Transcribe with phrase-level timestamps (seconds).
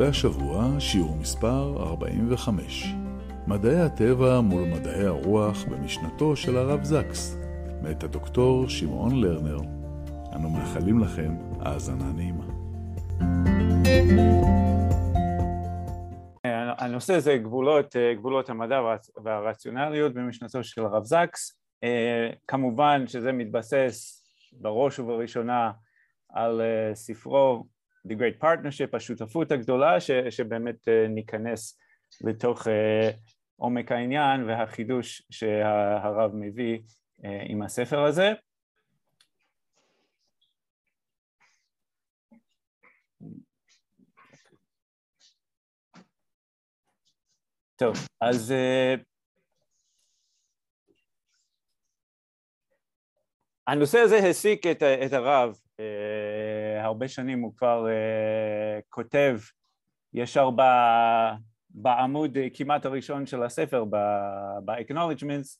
[0.00, 2.94] והשבוע שיעור מספר 45
[3.46, 7.36] מדעי הטבע מול מדעי הרוח במשנתו של הרב זקס,
[7.82, 9.58] מאת הדוקטור שמעון לרנר.
[10.34, 12.44] אנו מאחלים לכם האזנה נעימה.
[16.78, 18.80] הנושא זה גבולות, גבולות המדע
[19.24, 21.60] והרציונליות במשנתו של הרב זקס.
[22.48, 25.72] כמובן שזה מתבסס בראש ובראשונה
[26.28, 26.60] על
[26.94, 27.64] ספרו
[28.08, 31.78] The Great Partnership, השותפות הגדולה, ש, שבאמת ניכנס
[32.20, 32.66] לתוך
[33.56, 36.78] עומק העניין והחידוש שהרב מביא
[37.22, 38.32] עם הספר הזה.
[47.76, 48.54] טוב, אז
[53.66, 55.59] הנושא הזה העסיק את, את הרב,
[56.82, 59.38] הרבה שנים הוא כבר uh, כותב.
[60.14, 60.62] ישר ב,
[61.70, 63.84] בעמוד כמעט הראשון של הספר,
[64.64, 65.58] ב-acknowledgements,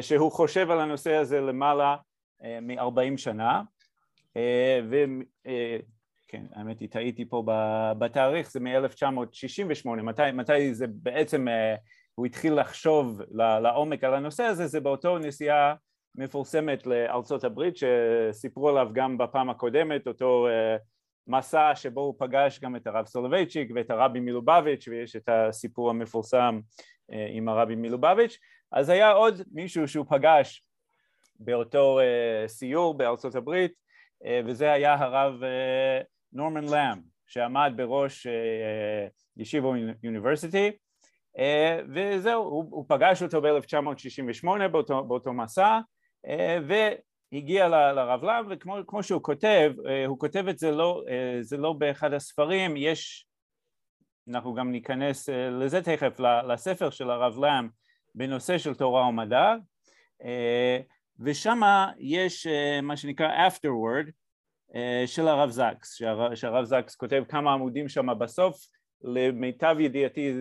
[0.00, 1.96] שהוא חושב על הנושא הזה למעלה
[2.42, 3.62] uh, מ-40 שנה,
[4.88, 7.42] וכן, האמת היא, טעיתי פה
[7.98, 11.46] בתאריך, זה מ-1968, מתי, מתי זה בעצם,
[12.14, 13.20] הוא התחיל לחשוב
[13.62, 15.74] לעומק על הנושא הזה, זה באותו נסיעה
[16.14, 20.46] מפורסמת לארצות הברית שסיפרו עליו גם בפעם הקודמת, אותו
[21.26, 26.60] מסע שבו הוא פגש גם את הרב סולובייצ'יק ואת הרבי מלובביץ' ויש את הסיפור המפורסם
[27.08, 28.38] עם הרבי מלובביץ',
[28.72, 30.64] אז היה עוד מישהו שהוא פגש
[31.40, 31.98] באותו
[32.46, 33.72] סיור בארצות הברית
[34.46, 35.34] וזה היה הרב
[36.32, 38.26] נורמן לאם שעמד בראש
[39.36, 40.70] ישיבו אוניברסיטי
[41.94, 45.78] וזהו, הוא פגש אותו ב-1968 באותו, באותו מסע
[46.66, 49.72] והגיע לרב לאו וכמו שהוא כותב,
[50.06, 51.02] הוא כותב את זה לא,
[51.40, 53.26] זה לא באחד הספרים, יש,
[54.28, 57.68] אנחנו גם ניכנס לזה תכף, לספר של הרב לאם
[58.14, 59.54] בנושא של תורה ומדע
[61.20, 61.60] ושם
[61.98, 62.46] יש
[62.82, 64.10] מה שנקרא afterword
[65.06, 65.94] של הרב זקס,
[66.34, 68.56] שהרב זקס כותב כמה עמודים שם בסוף
[69.02, 70.34] למיטב ידיעתי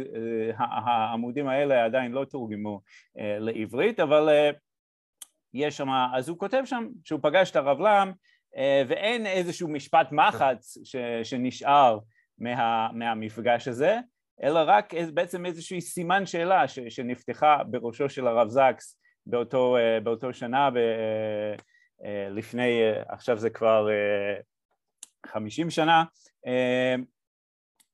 [0.58, 2.82] העמודים האלה עדיין לא תורגמו
[3.16, 4.52] לעברית אבל
[5.54, 8.12] יש שם, אז הוא כותב שם שהוא פגש את הרב לם
[8.88, 12.00] ואין איזשהו משפט מחץ ש, שנשאר
[12.38, 14.00] מה, מהמפגש הזה
[14.44, 20.70] אלא רק בעצם איזושהי סימן שאלה ש, שנפתחה בראשו של הרב זקס באותו, באותו שנה
[20.72, 20.78] ב,
[22.30, 23.88] לפני, עכשיו זה כבר
[25.26, 26.04] חמישים שנה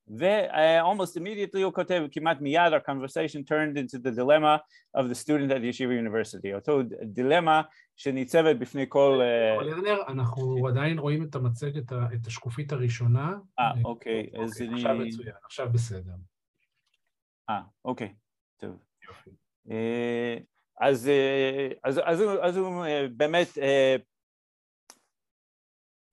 [0.10, 4.60] ו-almost immediately הוא כותב כמעט מיד our conversation turned into the dilemma
[4.98, 7.62] of the student at Yeshiva University אותו דילמה
[8.00, 9.22] שניצבת בפני כל...
[9.62, 13.38] לרנר, אנחנו עדיין רואים את המצגת, את השקופית הראשונה.
[13.60, 14.76] אה, אוקיי, אז אני...
[14.76, 16.14] עכשיו מצוין, עכשיו בסדר.
[17.50, 18.14] אה, אוקיי,
[18.58, 18.78] טוב.
[20.82, 21.10] אז,
[21.84, 23.48] אז, אז, אז הוא באמת,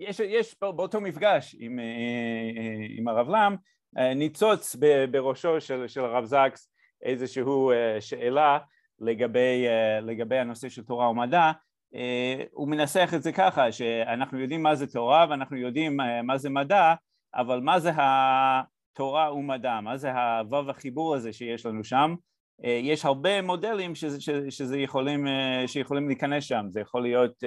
[0.01, 1.79] יש, יש באותו מפגש עם,
[2.99, 3.57] עם הרב לם
[3.97, 4.77] ניצוץ
[5.11, 6.71] בראשו של, של הרב זקס
[7.03, 7.43] איזושהי
[8.01, 8.59] שאלה
[9.01, 9.67] לגבי,
[10.03, 11.51] לגבי הנושא של תורה ומדע,
[12.53, 16.95] הוא מנסח את זה ככה שאנחנו יודעים מה זה תורה ואנחנו יודעים מה זה מדע,
[17.35, 22.15] אבל מה זה התורה ומדע, מה זה הוו החיבור הזה שיש לנו שם,
[22.65, 25.27] יש הרבה מודלים שזה, שזה, שזה יכולים,
[25.67, 27.45] שיכולים להיכנס שם, זה יכול להיות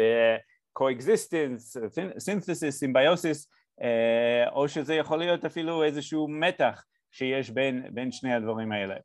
[0.79, 1.77] coexistence,
[2.17, 3.45] synthesis, symbiosis,
[4.51, 8.95] או שזה יכול להיות אפילו איזשהו מתח שיש בין, בין שני הדברים האלה.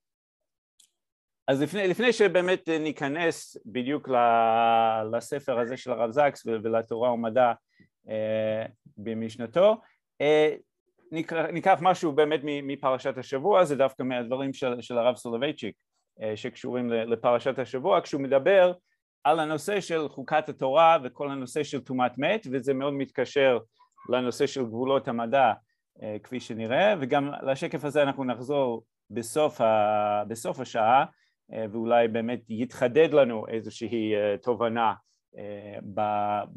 [1.49, 4.09] אז לפני, לפני שבאמת ניכנס בדיוק
[5.13, 7.53] לספר הזה של הרב זקס ולתורה ומדע
[8.97, 9.77] במשנתו,
[11.53, 15.77] ניקח משהו באמת מפרשת השבוע, זה דווקא מהדברים של, של הרב סולובייצ'יק
[16.35, 18.73] שקשורים לפרשת השבוע, כשהוא מדבר
[19.25, 23.59] על הנושא של חוקת התורה וכל הנושא של טומאת מת, וזה מאוד מתקשר
[24.09, 25.53] לנושא של גבולות המדע
[26.23, 30.23] כפי שנראה, וגם לשקף הזה אנחנו נחזור בסוף, ה...
[30.29, 31.05] בסוף השעה,
[31.73, 34.13] ואולי באמת יתחדד לנו איזושהי
[34.43, 34.95] תובנה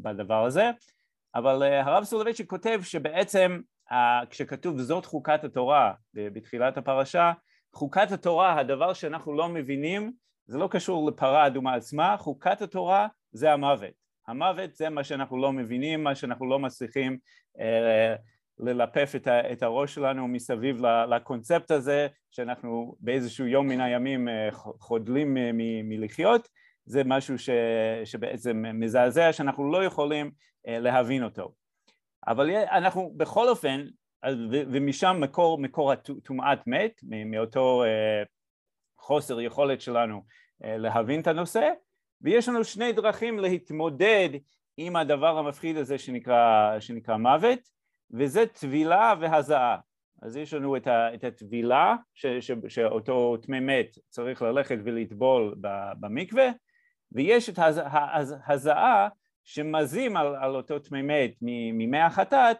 [0.00, 0.70] בדבר הזה,
[1.34, 3.60] אבל הרב סולובייצ'יק כותב שבעצם
[4.30, 7.32] כשכתוב זאת חוקת התורה בתחילת הפרשה,
[7.74, 10.12] חוקת התורה, הדבר שאנחנו לא מבינים,
[10.46, 13.97] זה לא קשור לפרה אדומה עצמה, חוקת התורה זה המוות.
[14.28, 17.18] המוות זה מה שאנחנו לא מבינים, מה שאנחנו לא מצליחים
[17.60, 18.14] אה,
[18.58, 20.80] ללפף את, ה, את הראש שלנו מסביב
[21.10, 26.48] לקונספט הזה, שאנחנו באיזשהו יום מן הימים אה, חודלים מ, מלחיות,
[26.84, 27.50] זה משהו ש,
[28.04, 30.30] שבעצם מזעזע, שאנחנו לא יכולים
[30.68, 31.52] אה, להבין אותו.
[32.26, 33.86] אבל אנחנו בכל אופן,
[34.50, 38.22] ומשם מקור, מקור הטומאת מת, מאותו אה,
[38.98, 40.22] חוסר יכולת שלנו
[40.60, 41.70] להבין את הנושא,
[42.20, 44.28] ויש לנו שני דרכים להתמודד
[44.76, 47.58] עם הדבר המפחיד הזה שנקרא, שנקרא מוות,
[48.10, 49.76] וזה טבילה והזעה.
[50.22, 55.54] אז יש לנו את, ה, את הטבילה, ש, ש, שאותו טמא מת צריך ללכת ולטבול
[56.00, 56.50] במקווה,
[57.12, 57.58] ויש את
[58.46, 59.08] ההזעה
[59.44, 62.56] שמזים על, על אותו טמא מת ממי החטאת,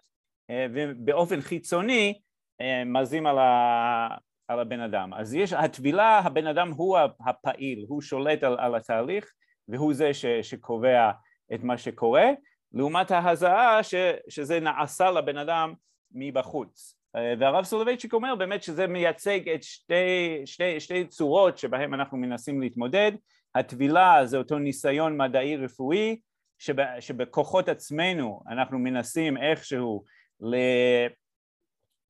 [0.51, 2.21] אה, ובאופן חיצוני
[2.61, 4.09] אה, מזים על, ה,
[4.49, 5.15] על הבן אדם.
[5.15, 9.33] אז יש, הטבילה, הבן אדם הוא הפעיל, הוא שולט על, על התהליך,
[9.69, 11.11] והוא זה ש, שקובע
[11.55, 12.27] את מה שקורה,
[12.73, 13.95] לעומת ההזעה ש,
[14.29, 15.75] שזה נעשה לבן אדם
[16.13, 16.99] מבחוץ.
[17.17, 22.61] אה, והרב סולובייצ'יק אומר באמת שזה מייצג את שתי, שתי, שתי צורות שבהן אנחנו מנסים
[22.61, 23.13] להתמודד,
[23.55, 26.21] הטבילה זה אותו ניסיון מדעי רפואי
[26.59, 30.05] שב, שבכוחות עצמנו אנחנו מנסים איכשהו
[30.41, 30.55] ל...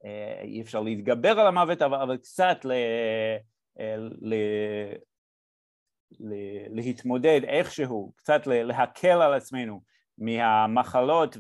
[0.05, 2.73] אה, אי אפשר להתגבר על המוות אבל, אבל קצת ל...
[3.81, 4.35] אה, ל...
[6.71, 9.81] להתמודד איכשהו, קצת להקל על עצמנו
[10.19, 11.37] מהמחלות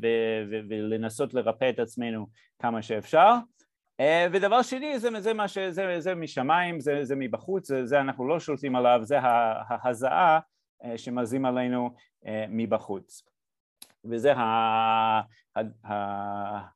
[0.68, 2.26] ולנסות לרפא את עצמנו
[2.58, 3.32] כמה שאפשר.
[4.00, 8.00] אה, ודבר שני, זה, זה, מה ש, זה, זה משמיים, זה, זה מבחוץ, זה, זה
[8.00, 10.38] אנחנו לא שולטים עליו, זה ההזעה
[10.84, 11.90] אה, שמזים עלינו
[12.26, 13.22] אה, מבחוץ.
[14.04, 14.32] וזה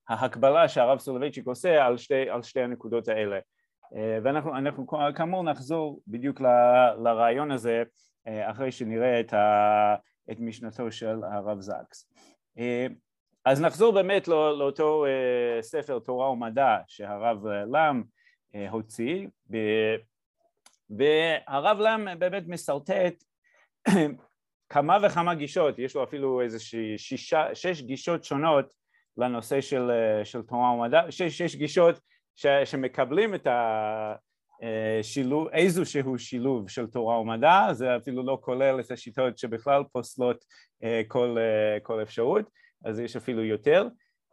[0.08, 3.38] ההקבלה שהרב סולובייצ'יק עושה על שתי, על שתי הנקודות האלה.
[3.94, 4.86] ואנחנו אנחנו,
[5.16, 6.46] כאמור נחזור בדיוק ל,
[7.02, 7.82] לרעיון הזה
[8.26, 9.94] אחרי שנראה את, ה,
[10.30, 12.12] את משנתו של הרב זקס.
[13.44, 15.04] אז נחזור באמת לא, לאותו
[15.60, 18.02] ספר תורה ומדע שהרב לם
[18.70, 19.26] הוציא.
[20.90, 23.24] והרב לם באמת משרטט
[24.72, 26.58] כמה וכמה גישות, יש לו אפילו איזה
[26.96, 28.74] שישה, שש גישות שונות
[29.16, 29.90] לנושא של,
[30.24, 32.00] של תורה ומדע, שש, שש גישות
[32.34, 33.46] ש, שמקבלים את
[34.62, 40.44] השילוב, איזשהו שילוב של תורה ומדע, זה אפילו לא כולל את השיטות שבכלל פוסלות
[40.84, 42.50] uh, כל, uh, כל אפשרות
[42.84, 43.88] אז יש אפילו יותר,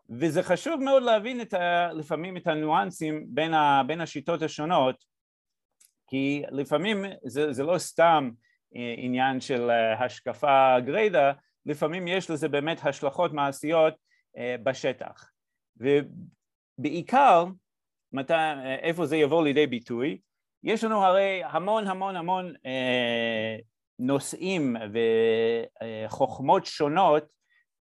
[0.09, 4.95] וזה חשוב מאוד להבין את ה, לפעמים את הניואנסים בין, ה, בין השיטות השונות,
[6.07, 8.29] כי לפעמים זה, זה לא סתם
[8.75, 11.31] אה, עניין של אה, השקפה גריידה,
[11.65, 13.93] לפעמים יש לזה באמת השלכות מעשיות
[14.37, 15.29] אה, בשטח.
[15.77, 17.45] ובעיקר,
[18.13, 18.31] מת,
[18.81, 20.17] איפה זה יבוא לידי ביטוי,
[20.63, 22.53] יש לנו הרי המון המון המון
[23.99, 24.75] נושאים
[26.07, 27.23] וחוכמות שונות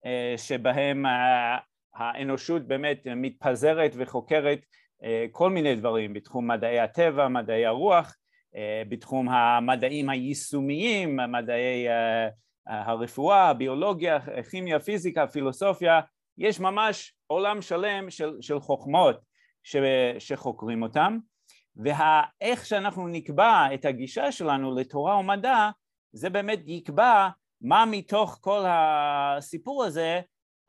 [0.07, 1.05] אה, שבהם
[1.95, 4.59] האנושות באמת מתפזרת וחוקרת
[5.05, 8.17] אה, כל מיני דברים בתחום מדעי הטבע, מדעי הרוח,
[8.57, 11.87] אה, בתחום המדעים היישומיים, מדעי
[12.67, 14.19] הרפואה, הביולוגיה,
[14.51, 16.01] כימיה, פיזיקה, פילוסופיה,
[16.39, 19.17] יש ממש עולם שלם של, של חוכמות
[19.65, 19.77] ש,
[20.19, 21.19] שחוקרים אותם
[21.77, 25.71] ואיך שאנחנו נקבע את הגישה שלנו לתורה ומדע
[26.13, 27.29] זה באמת יקבע
[27.61, 30.21] מה מתוך כל הסיפור הזה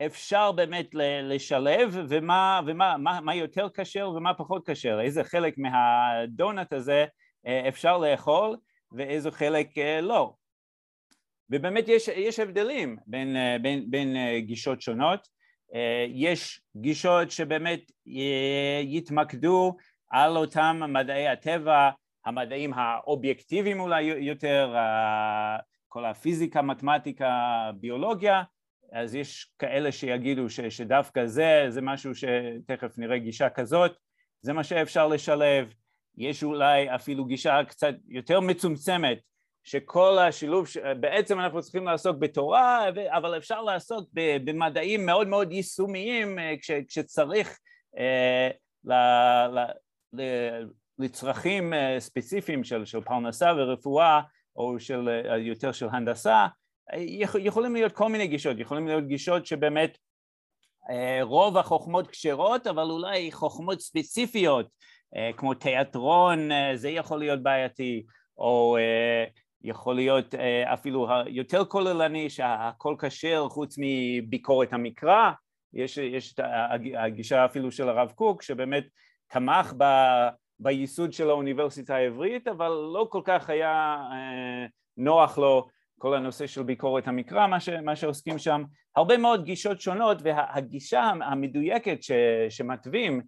[0.06, 0.88] אפשר באמת
[1.22, 7.06] לשלב ומה, ומה מה, מה יותר כשר ומה פחות כשר, איזה חלק מהדונט הזה
[7.46, 8.56] אה, אפשר לאכול
[8.92, 10.34] ואיזה חלק אה, לא.
[11.50, 15.28] ובאמת יש, יש הבדלים בין, אה, בין, בין גישות שונות,
[16.08, 17.80] יש גישות שבאמת
[18.84, 19.76] יתמקדו
[20.10, 21.90] על אותם מדעי הטבע,
[22.24, 24.74] המדעים האובייקטיביים אולי יותר,
[25.88, 27.30] כל הפיזיקה, מתמטיקה,
[27.80, 28.42] ביולוגיה,
[28.92, 33.92] אז יש כאלה שיגידו ש, שדווקא זה, זה משהו שתכף נראה גישה כזאת,
[34.42, 35.72] זה מה שאפשר לשלב,
[36.16, 39.18] יש אולי אפילו גישה קצת יותר מצומצמת
[39.66, 40.66] שכל השילוב,
[41.00, 44.08] בעצם אנחנו צריכים לעסוק בתורה, אבל אפשר לעסוק
[44.44, 47.58] במדעים מאוד מאוד יישומיים אה, כש, כשצריך
[47.98, 48.50] אה,
[48.84, 48.92] ל,
[49.46, 49.58] ל,
[50.12, 50.22] ל,
[50.98, 54.20] לצרכים אה, ספציפיים של, של פרנסה ורפואה
[54.56, 55.08] או של,
[55.38, 56.46] יותר של הנדסה,
[57.38, 59.98] יכולים להיות כל מיני גישות, יכולים להיות גישות שבאמת
[61.22, 64.66] רוב החוכמות כשרות, אבל אולי חוכמות ספציפיות,
[65.36, 68.06] כמו תיאטרון, זה יכול להיות בעייתי,
[68.38, 68.76] או
[69.66, 75.30] יכול להיות אפילו יותר כוללני שהכל כשר חוץ מביקורת המקרא,
[75.72, 76.40] יש, יש את
[76.98, 78.84] הגישה אפילו של הרב קוק שבאמת
[79.28, 79.72] תמך
[80.58, 83.96] בייסוד של האוניברסיטה העברית, אבל לא כל כך היה
[84.96, 85.68] נוח לו
[85.98, 88.62] כל הנושא של ביקורת המקרא, מה, ש, מה שעוסקים שם,
[88.96, 92.12] הרבה מאוד גישות שונות והגישה המדויקת ש,
[92.48, 93.22] שמתווים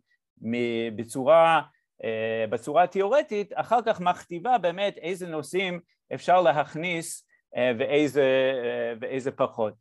[0.97, 1.63] בצורה,
[2.51, 5.81] בצורה תיאורטית, אחר כך מכתיבה באמת איזה נושאים
[6.15, 7.29] אפשר להכניס
[7.79, 8.53] ואיזה,
[9.01, 9.75] ואיזה פחות.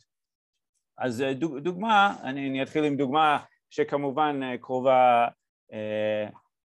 [0.98, 1.24] אז
[1.62, 5.28] דוגמה, אני, אני אתחיל עם דוגמה שכמובן קרובה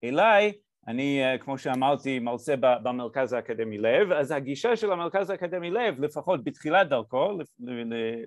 [0.04, 0.52] אליי,
[0.88, 6.44] אני, אה, כמו שאמרתי, מרצה במרכז האקדמי לב, אז הגישה של המרכז האקדמי לב, לפחות
[6.44, 7.38] בתחילת דרכו,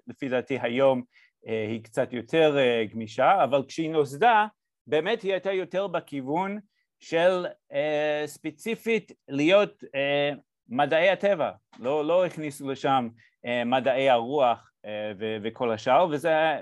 [0.07, 1.01] לפי דעתי היום
[1.47, 4.47] אה, היא קצת יותר אה, גמישה, אבל כשהיא נוסדה,
[4.87, 6.59] באמת היא הייתה יותר בכיוון
[6.99, 7.45] של
[8.25, 9.83] ספציפית להיות
[10.69, 13.07] מדעי הטבע, לא, לא הכניסו לשם
[13.65, 14.71] מדעי הרוח
[15.43, 16.61] וכל השאר, וזה,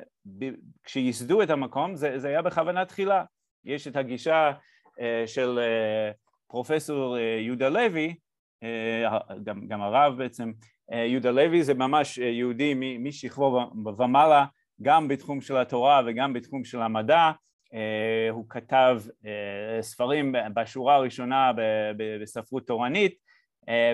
[0.83, 3.23] כשייסדו את המקום, זה, זה היה בכוונה תחילה.
[3.65, 4.51] יש את הגישה
[4.99, 6.11] אה, של אה,
[6.47, 8.15] פרופסור אה, יהודה לוי,
[9.43, 10.51] גם, גם הרב בעצם,
[10.91, 14.45] יהודה לוי זה ממש יהודי משכבו ומעלה,
[14.81, 17.31] גם בתחום של התורה וגם בתחום של המדע,
[18.31, 19.01] הוא כתב
[19.81, 21.51] ספרים בשורה הראשונה
[22.21, 23.15] בספרות תורנית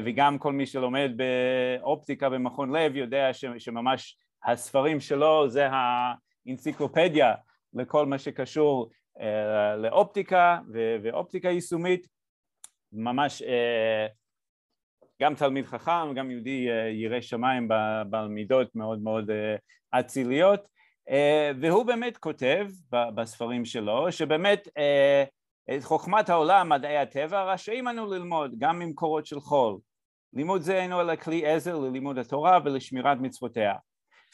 [0.05, 7.33] וגם כל מי שלומד באופטיקה במכון לב יודע שממש הספרים שלו זה האנציקלופדיה
[7.73, 8.89] לכל מה שקשור
[9.21, 10.59] אה, לאופטיקה
[11.03, 12.07] ואופטיקה יישומית,
[12.93, 14.07] ממש אה,
[15.21, 17.67] גם תלמיד חכם, גם יהודי אה, ירא שמיים
[18.09, 19.29] בעל מידות מאוד מאוד
[19.91, 20.79] אציליות,
[21.61, 24.67] והוא באמת כותב בספרים שלו שבאמת
[25.77, 29.77] את חוכמת העולם, מדעי הטבע, רשאים אנו ללמוד גם ממקורות של חול.
[30.33, 33.73] לימוד זה אינו אלא כלי עזר ללימוד התורה ולשמירת מצוותיה.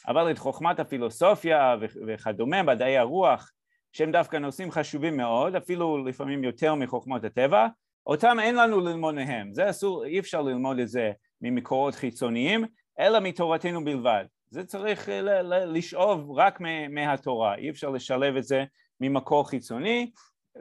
[0.08, 1.76] אבל את חוכמת הפילוסופיה
[2.08, 3.52] וכדומה, מדעי הרוח,
[3.92, 7.68] שהם דווקא נושאים חשובים מאוד, אפילו לפעמים יותר מחוכמות הטבע,
[8.08, 11.12] אותם אין לנו ללמוד מהם, זה אסור, אי אפשר ללמוד את זה
[11.42, 12.66] ממקורות חיצוניים,
[13.00, 14.26] אלא מתורתנו בלבד.
[14.50, 15.10] זה צריך
[15.50, 18.64] לשאוב רק מהתורה, אי אפשר לשלב את זה
[19.02, 20.12] ממקור חיצוני,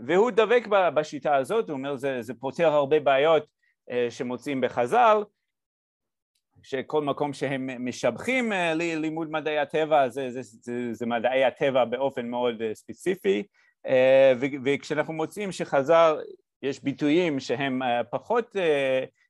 [0.03, 3.47] והוא דבק בשיטה הזאת, הוא אומר זה, זה פותר הרבה בעיות
[3.91, 5.25] אה, שמוצאים בחז"ל,
[6.63, 12.27] שכל מקום שהם משבחים אה, לימוד מדעי הטבע זה, זה, זה, זה מדעי הטבע באופן
[12.27, 13.43] מאוד אה, ספציפי.
[14.65, 16.17] וכשאנחנו מוצאים שחז"ל
[16.63, 18.57] יש ביטויים שהם פחות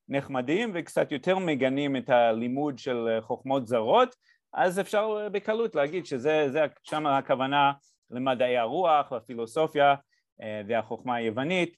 [0.09, 4.17] נחמדים וקצת יותר מגנים את הלימוד של חוכמות זרות
[4.53, 6.47] אז אפשר בקלות להגיד שזה
[6.83, 7.73] שם הכוונה
[8.11, 9.13] למדעי הרוח
[10.69, 11.77] והחוכמה היוונית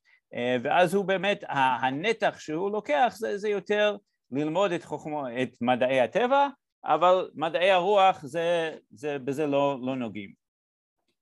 [0.62, 3.96] ואז הוא באמת הנתח שהוא לוקח זה, זה יותר
[4.30, 6.48] ללמוד את, חוכמו, את מדעי הטבע,
[6.84, 10.32] אבל מדעי הרוח זה, זה, בזה לא, לא נוגעים,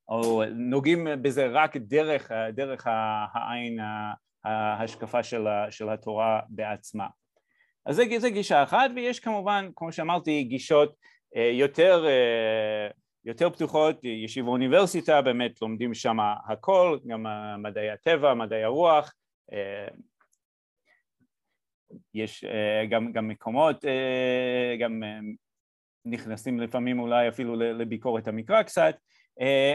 [0.08, 2.86] או נוגעים בזה רק דרך, דרך
[3.34, 3.78] העין
[4.44, 7.06] ההשקפה של, של התורה בעצמה.
[7.86, 10.94] אז זה, גישה אחת, ויש כמובן, כמו שאמרתי, גישות
[11.36, 12.88] אה, יותר, אה,
[13.25, 16.16] יותר פתוחות, ישיבה אוניברסיטה, באמת לומדים שם
[16.49, 17.26] הכל, גם
[17.59, 19.12] מדעי הטבע, מדעי הרוח,
[19.52, 19.88] אה,
[22.14, 25.02] יש אה, גם, גם מקומות, אה, גם
[26.04, 28.95] נכנסים לפעמים אולי אפילו לביקורת המקרא קצת,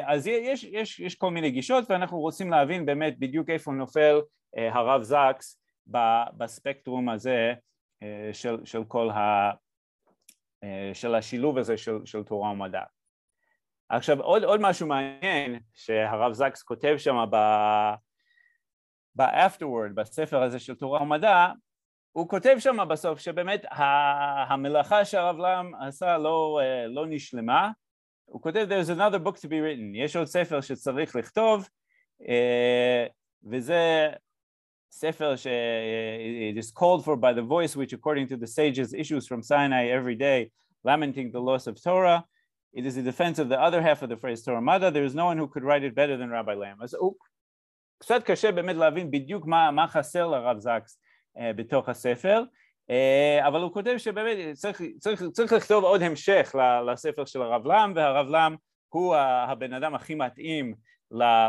[0.05, 4.19] אז יש, יש, יש כל מיני גישות ואנחנו רוצים להבין באמת בדיוק איפה נופל
[4.55, 5.61] הרב זקס
[6.37, 7.53] בספקטרום הזה
[8.33, 9.51] של, של כל ה...
[10.93, 12.83] של השילוב הזה של, של תורה ומדע.
[13.89, 17.15] עכשיו עוד, עוד משהו מעניין שהרב זקס כותב שם
[19.15, 21.47] ב-afterword, בספר הזה של תורה ומדע,
[22.11, 23.65] הוא כותב שם בסוף שבאמת
[24.49, 27.71] המלאכה שהרב לם עשה לא, אה, לא נשלמה,
[28.25, 31.67] הוא כותב there's another book to be written, יש עוד ספר שצריך לכתוב
[32.27, 33.05] אה,
[33.43, 34.09] וזה
[34.91, 35.47] ספר ש...
[36.53, 39.85] it is called for by the voice which according to the sages issues from Sinai
[39.87, 40.49] every day
[40.85, 42.23] lamenting the loss of Torah
[42.73, 45.15] it is a defense of the other half of the phrase Torah Mada there is
[45.15, 47.15] no one who could write it better than Rabbi Lam אז הוא
[47.99, 51.01] קצת קשה באמת להבין בדיוק מה, מה חסר לרב זקס
[51.37, 52.43] אה, בתוך הספר,
[52.89, 56.55] אה, אבל הוא כותב שבאמת צריך, צריך, צריך לכתוב עוד המשך
[56.87, 58.55] לספר של הרב לם, והרב לם
[58.89, 60.73] הוא הבן אדם הכי מתאים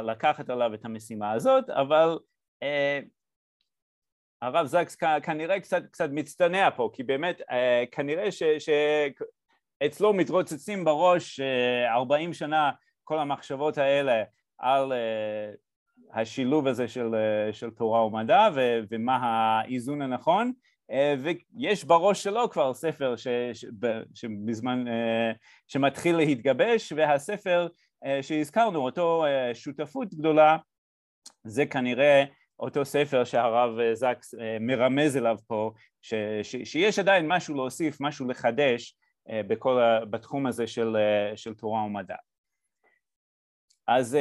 [0.06, 2.18] לקחת עליו את המשימה הזאת, אבל
[2.62, 3.00] אה,
[4.42, 7.40] הרב זקס כנראה קצת, קצת מצטנע פה, כי באמת
[7.92, 8.28] כנראה
[9.82, 11.40] שאצלו מתרוצצים בראש
[11.88, 12.70] ארבעים שנה
[13.04, 14.22] כל המחשבות האלה
[14.58, 14.92] על
[16.12, 20.52] השילוב הזה של, אה, של תורה ומדע ו, ומה האיזון הנכון.
[20.90, 23.64] אה, ויש בראש שלו כבר ספר ש, ש,
[24.14, 25.32] שבזמן, אה,
[25.66, 27.68] שמתחיל להתגבש והספר
[28.22, 30.56] שהזכרנו אותו שותפות גדולה
[31.44, 32.24] זה כנראה
[32.60, 35.72] אותו ספר שהרב זקס מרמז אליו פה,
[36.02, 38.96] ש, ש, שיש עדיין משהו להוסיף, משהו לחדש
[39.28, 40.96] בכל, בתחום הזה של,
[41.36, 42.16] של תורה ומדע.
[43.86, 44.16] אז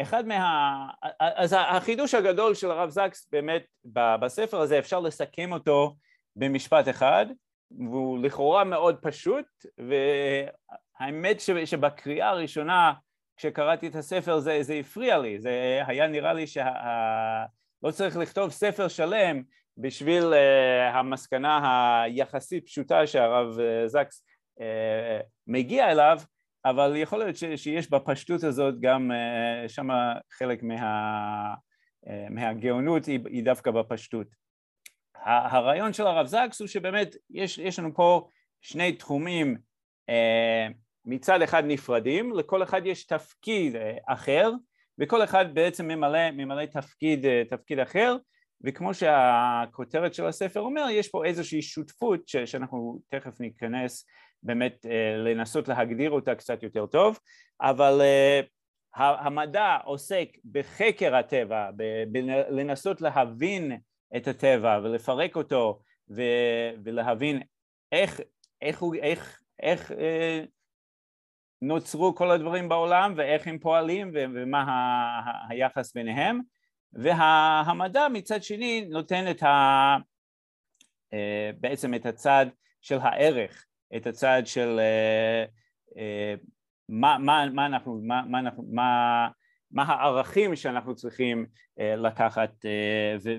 [0.00, 0.90] אחד מה...
[1.20, 5.96] אז החידוש הגדול של הרב זקס באמת בספר הזה אפשר לסכם אותו
[6.36, 7.26] במשפט אחד
[7.70, 9.46] והוא לכאורה מאוד פשוט
[9.78, 12.92] והאמת שבקריאה הראשונה
[13.36, 16.62] כשקראתי את הספר זה, זה הפריע לי, זה היה נראה לי שלא
[17.84, 17.92] שה...
[17.92, 19.42] צריך לכתוב ספר שלם
[19.78, 24.24] בשביל uh, המסקנה היחסית פשוטה שהרב uh, זקס
[24.58, 24.62] uh,
[25.46, 26.20] מגיע אליו
[26.64, 29.88] אבל יכול להיות ש, שיש בפשטות הזאת גם uh, שם
[30.30, 31.54] חלק מה,
[32.06, 34.26] uh, מהגאונות היא, היא דווקא בפשטות.
[35.24, 38.28] הרעיון של הרב זקס הוא שבאמת יש, יש לנו פה
[38.60, 39.56] שני תחומים
[40.10, 40.72] uh,
[41.04, 44.50] מצד אחד נפרדים, לכל אחד יש תפקיד uh, אחר
[44.98, 48.16] וכל אחד בעצם ממלא, ממלא תפקיד, uh, תפקיד אחר
[48.64, 54.06] וכמו שהכותרת של הספר אומר יש פה איזושהי שותפות ש, שאנחנו תכף ניכנס
[54.42, 57.18] באמת אה, לנסות להגדיר אותה קצת יותר טוב,
[57.60, 58.40] אבל אה,
[58.94, 61.70] המדע עוסק בחקר הטבע,
[62.50, 63.78] לנסות להבין
[64.16, 65.80] את הטבע ולפרק אותו
[66.84, 67.42] ולהבין
[67.92, 68.20] איך,
[68.62, 70.44] איך, איך, איך אה,
[71.62, 74.64] נוצרו כל הדברים בעולם ואיך הם פועלים ומה
[75.48, 76.40] היחס ביניהם
[76.92, 79.96] והמדע מצד שני נותן את ה...
[81.60, 82.46] בעצם את הצד
[82.80, 83.66] של הערך
[83.96, 85.44] את הצד של אה,
[85.96, 86.34] אה,
[86.88, 88.40] מה, מה, מה אנחנו, מה, מה,
[88.72, 89.28] מה,
[89.70, 91.46] מה הערכים שאנחנו צריכים
[91.80, 92.50] אה, לקחת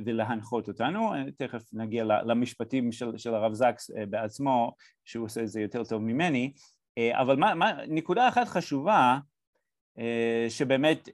[0.05, 5.83] ולהנחות אותנו, תכף נגיע למשפטים של, של הרב זקס בעצמו שהוא עושה את זה יותר
[5.83, 6.53] טוב ממני,
[7.11, 9.17] אבל מה, מה, נקודה אחת חשובה
[10.49, 11.09] שבאמת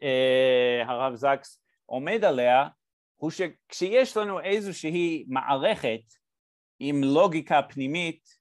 [0.86, 2.68] הרב זקס עומד עליה
[3.16, 6.02] הוא שכשיש לנו איזושהי מערכת
[6.80, 8.38] עם לוגיקה פנימית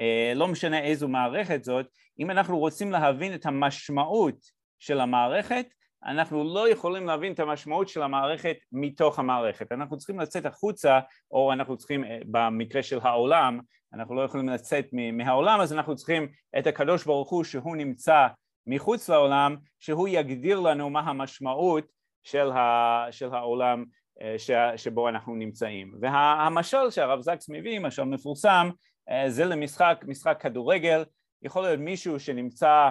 [0.00, 1.86] אה, לא משנה איזו מערכת זאת,
[2.18, 4.36] אם אנחנו רוצים להבין את המשמעות
[4.78, 5.66] של המערכת,
[6.04, 11.52] אנחנו לא יכולים להבין את המשמעות של המערכת מתוך המערכת, אנחנו צריכים לצאת החוצה, או
[11.52, 13.60] אנחנו צריכים, אה, במקרה של העולם,
[13.94, 18.26] אנחנו לא יכולים לצאת מהעולם, אז אנחנו צריכים את הקדוש ברוך הוא שהוא נמצא
[18.66, 21.95] מחוץ לעולם, שהוא יגדיר לנו מה המשמעות
[22.26, 23.84] של, ה, של העולם
[24.22, 25.94] אה, ש, שבו אנחנו נמצאים.
[26.00, 28.70] והמשל שהרב זקס מביא, משל מפורסם,
[29.10, 31.04] אה, זה למשחק, משחק כדורגל,
[31.42, 32.90] יכול להיות מישהו שנמצא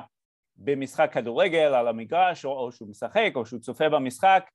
[0.56, 4.50] במשחק כדורגל על המגרש או, או שהוא משחק או שהוא צופה במשחק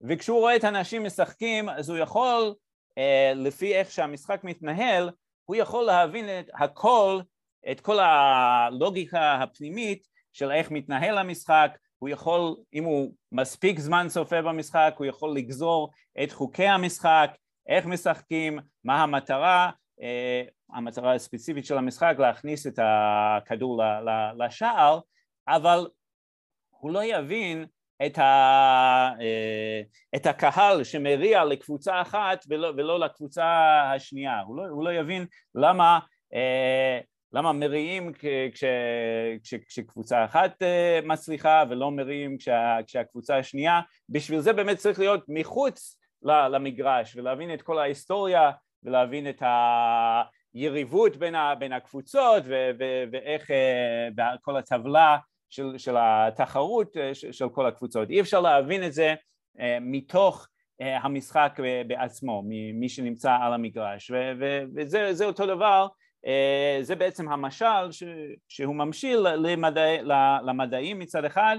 [0.00, 2.54] וכשהוא רואה את האנשים משחקים אז הוא יכול
[2.98, 5.10] אה, לפי איך שהמשחק מתנהל
[5.44, 7.20] הוא יכול להבין את הכל,
[7.70, 14.42] את כל הלוגיקה הפנימית של איך מתנהל המשחק, הוא יכול, אם הוא מספיק זמן צופה
[14.42, 15.90] במשחק, הוא יכול לגזור
[16.22, 17.30] את חוקי המשחק,
[17.68, 19.70] איך משחקים, מה המטרה,
[20.02, 23.82] אה, המטרה הספציפית של המשחק להכניס את הכדור
[24.38, 25.00] לשער,
[25.48, 25.86] אבל
[26.70, 27.66] הוא לא יבין
[28.06, 28.24] את, ה,
[29.20, 29.80] אה,
[30.16, 33.46] את הקהל שמריע לקבוצה אחת ולא, ולא לקבוצה
[33.94, 35.98] השנייה, הוא לא, הוא לא יבין למה,
[36.34, 37.00] אה,
[37.32, 38.12] למה מריעים
[38.54, 38.64] כש,
[39.42, 40.62] כש, כשקבוצה אחת
[41.04, 47.62] מצליחה ולא מריעים כשה, כשהקבוצה השנייה, בשביל זה באמת צריך להיות מחוץ למגרש ולהבין את
[47.62, 48.50] כל ההיסטוריה
[48.82, 49.42] ולהבין את
[50.54, 55.18] היריבות בין, ה, בין הקבוצות ו, ו, ואיך uh, כל הטבלה
[55.50, 58.10] של, של התחרות uh, של, כל הקבוצות.
[58.10, 59.14] אי אפשר להבין את זה
[59.80, 60.48] מתוך
[60.80, 65.86] המשחק בעצמו, ממי שנמצא על המגרש, ו, ו, וזה אותו דבר,
[66.80, 68.02] זה בעצם המשל ש,
[68.48, 70.02] שהוא ממשיל למדע,
[70.42, 71.56] למדעים מצד אחד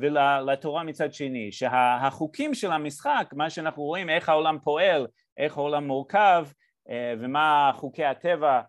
[0.00, 5.06] ולתורה מצד שני, שהחוקים של המשחק, מה שאנחנו רואים, איך העולם פועל
[5.38, 6.46] איך העולם מורכב
[6.90, 8.60] אה, ומה חוקי הטבע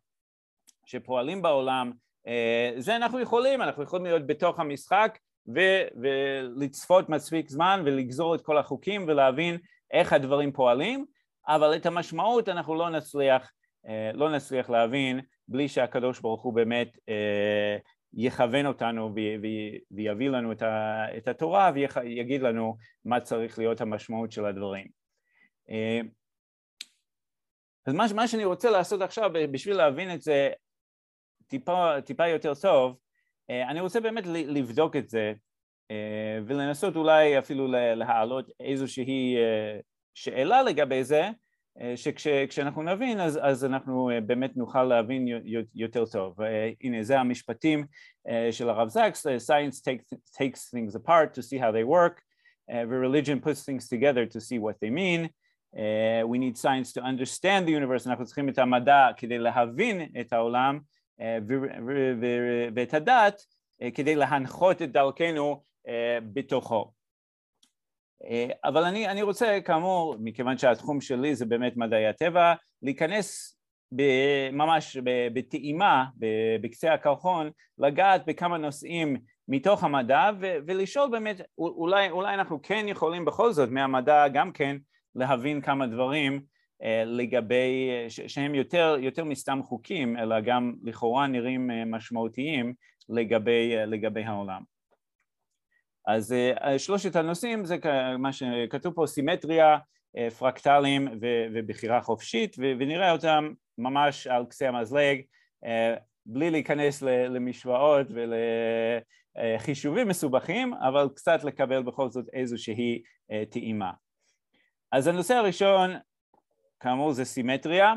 [0.85, 1.91] שפועלים בעולם,
[2.27, 5.17] אה, זה אנחנו יכולים, אנחנו יכולים להיות בתוך המשחק
[5.55, 9.57] ו- ולצפות מספיק זמן ולגזור את כל החוקים ולהבין
[9.91, 11.05] איך הדברים פועלים,
[11.47, 13.47] אבל את המשמעות אנחנו לא נצליח, אה,
[14.13, 16.97] לא נצליח להבין בלי שהקדוש ברוך הוא באמת
[18.13, 19.15] יכוון אותנו
[19.91, 20.51] ויביא לנו
[21.17, 24.87] את התורה ויגיד לנו מה צריך להיות המשמעות של הדברים.
[27.87, 30.49] אז מה, מה שאני רוצה לעשות עכשיו בשביל להבין את זה
[31.47, 32.97] טיפה, טיפה יותר טוב,
[33.49, 35.33] אה, אני רוצה באמת לבדוק את זה
[35.91, 39.79] אה, ולנסות אולי אפילו להעלות איזושהי אה,
[40.13, 41.29] שאלה לגבי זה,
[41.95, 45.27] שכשאנחנו נבין אז, אז אנחנו באמת נוכל להבין
[45.75, 46.35] יותר טוב.
[46.83, 47.85] הנה זה המשפטים
[48.51, 52.21] של הרב זקס, science takes, takes things apart to see how they work
[52.71, 55.29] uh, the religion puts things together to see what they mean.
[55.77, 60.33] Uh, we need science to understand the universe, אנחנו צריכים את המדע כדי להבין את
[60.33, 60.79] העולם
[61.19, 61.23] uh,
[62.75, 63.41] ואת הדת
[63.81, 65.91] uh, כדי להנחות את דרכנו uh,
[66.33, 66.91] בתוכו.
[68.23, 73.57] Uh, אבל אני, אני רוצה כאמור, מכיוון שהתחום שלי זה באמת מדעי הטבע, להיכנס
[74.51, 74.97] ממש
[75.33, 76.05] בטעימה,
[76.61, 83.51] בקצה הקרחון, לגעת בכמה נושאים מתוך המדע ולשאול באמת, אולי, אולי אנחנו כן יכולים בכל
[83.51, 84.77] זאת מהמדע גם כן
[85.15, 86.41] להבין כמה דברים
[86.83, 92.73] אה, לגבי, שהם יותר, יותר מסתם חוקים, אלא גם לכאורה נראים אה, משמעותיים
[93.09, 94.76] לגבי, אה, לגבי העולם.
[96.07, 96.35] אז
[96.77, 97.77] שלושת הנושאים זה
[98.19, 99.77] מה שכתוב פה, סימטריה,
[100.39, 101.07] פרקטלים
[101.53, 105.21] ובחירה חופשית, ונראה אותם ממש על קצה המזלג,
[106.25, 108.07] בלי להיכנס למשוואות
[109.37, 113.01] ולחישובים מסובכים, אבל קצת לקבל בכל זאת איזושהי
[113.49, 113.91] טעימה.
[114.91, 115.91] אז הנושא הראשון,
[116.79, 117.93] כאמור, זה סימטריה.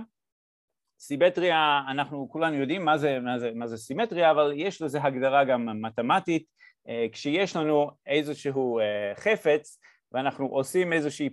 [1.00, 5.44] סימטריה, אנחנו כולנו יודעים מה זה, מה זה, מה זה סימטריה, אבל יש לזה הגדרה
[5.44, 6.60] גם מתמטית.
[6.88, 9.78] אה, כשיש לנו איזשהו אה, חפץ
[10.12, 11.28] ואנחנו עושים איזושהי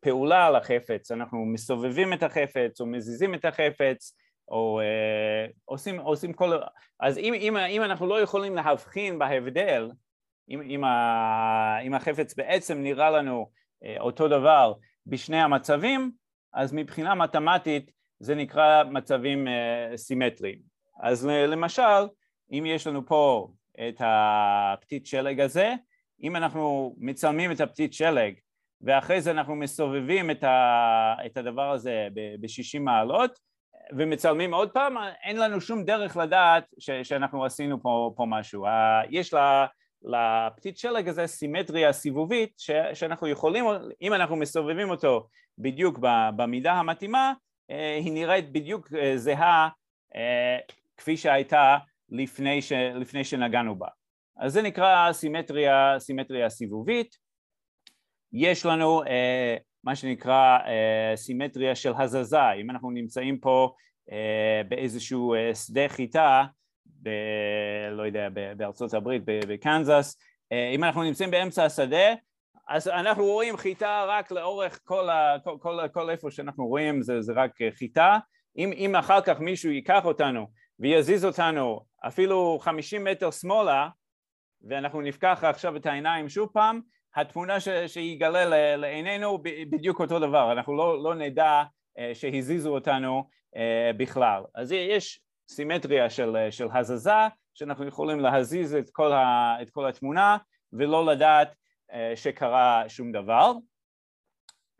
[0.00, 4.16] פעולה על החפץ, אנחנו מסובבים את החפץ או מזיזים את החפץ
[4.48, 6.58] או אה, עושים, עושים כל...
[7.00, 9.90] אז אם, אם, אם אנחנו לא יכולים להבחין בהבדל,
[10.50, 13.50] אם, אם, ה, אם החפץ בעצם נראה לנו
[14.00, 14.72] אותו דבר
[15.06, 16.12] בשני המצבים,
[16.54, 20.58] אז מבחינה מתמטית זה נקרא מצבים uh, סימטריים.
[21.02, 22.06] אז למשל,
[22.52, 23.48] אם יש לנו פה
[23.88, 25.74] את הפתית שלג הזה,
[26.22, 28.34] אם אנחנו מצלמים את הפתית שלג
[28.80, 33.38] ואחרי זה אנחנו מסובבים את, ה, את הדבר הזה ב-60 מעלות
[33.96, 38.64] ומצלמים עוד פעם, אין לנו שום דרך לדעת ש, שאנחנו עשינו פה, פה משהו.
[39.10, 39.66] יש לה
[40.02, 43.64] לפתית שלג הזה סימטריה סיבובית ש, שאנחנו יכולים,
[44.02, 45.98] אם אנחנו מסובבים אותו בדיוק
[46.36, 47.32] במידה המתאימה,
[47.70, 49.68] אה, היא נראית בדיוק אה, זהה
[50.14, 50.58] אה,
[50.96, 51.76] כפי שהייתה
[52.12, 53.88] לפני, ש, לפני שנגענו בה.
[54.36, 57.16] אז זה נקרא סימטריה, סימטריה סיבובית.
[58.32, 59.02] יש לנו
[59.84, 60.58] מה שנקרא
[61.16, 63.74] סימטריה של הזזה, אם אנחנו נמצאים פה
[64.68, 66.44] באיזשהו שדה חיטה
[67.02, 67.08] ב...
[67.90, 70.16] לא יודע, בארצות הברית, בקנזס,
[70.52, 72.14] אה, אם אנחנו נמצאים באמצע השדה,
[72.68, 77.20] אז אנחנו רואים חיטה רק לאורך כל, ה, כל, כל, כל איפה שאנחנו רואים זה,
[77.20, 78.18] זה רק חיטה,
[78.58, 80.46] אם, אם אחר כך מישהו ייקח אותנו
[80.82, 83.88] ויזיז אותנו אפילו חמישים מטר שמאלה
[84.68, 86.80] ואנחנו נפקח עכשיו את העיניים שוב פעם,
[87.16, 89.38] התמונה ש, שיגלה לעינינו
[89.70, 91.62] בדיוק אותו דבר, אנחנו לא, לא נדע
[91.98, 94.42] אה, שהזיזו אותנו אה, בכלל.
[94.54, 100.36] אז יש סימטריה של, של הזזה, שאנחנו יכולים להזיז את כל, ה, את כל התמונה
[100.72, 101.54] ולא לדעת
[101.90, 103.52] uh, שקרה שום דבר.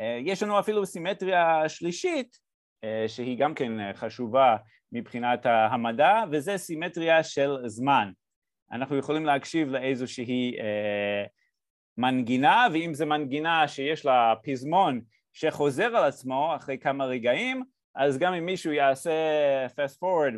[0.00, 2.36] Uh, יש לנו אפילו סימטריה שלישית,
[2.84, 4.56] uh, שהיא גם כן חשובה
[4.92, 8.11] מבחינת המדע, וזה סימטריה של זמן.
[8.72, 10.62] אנחנו יכולים להקשיב לאיזושהי uh,
[11.98, 15.00] מנגינה, ואם זו מנגינה שיש לה פזמון
[15.33, 17.62] שחוזר על עצמו אחרי כמה רגעים,
[17.94, 19.12] אז גם אם מישהו יעשה
[19.66, 20.35] fast forward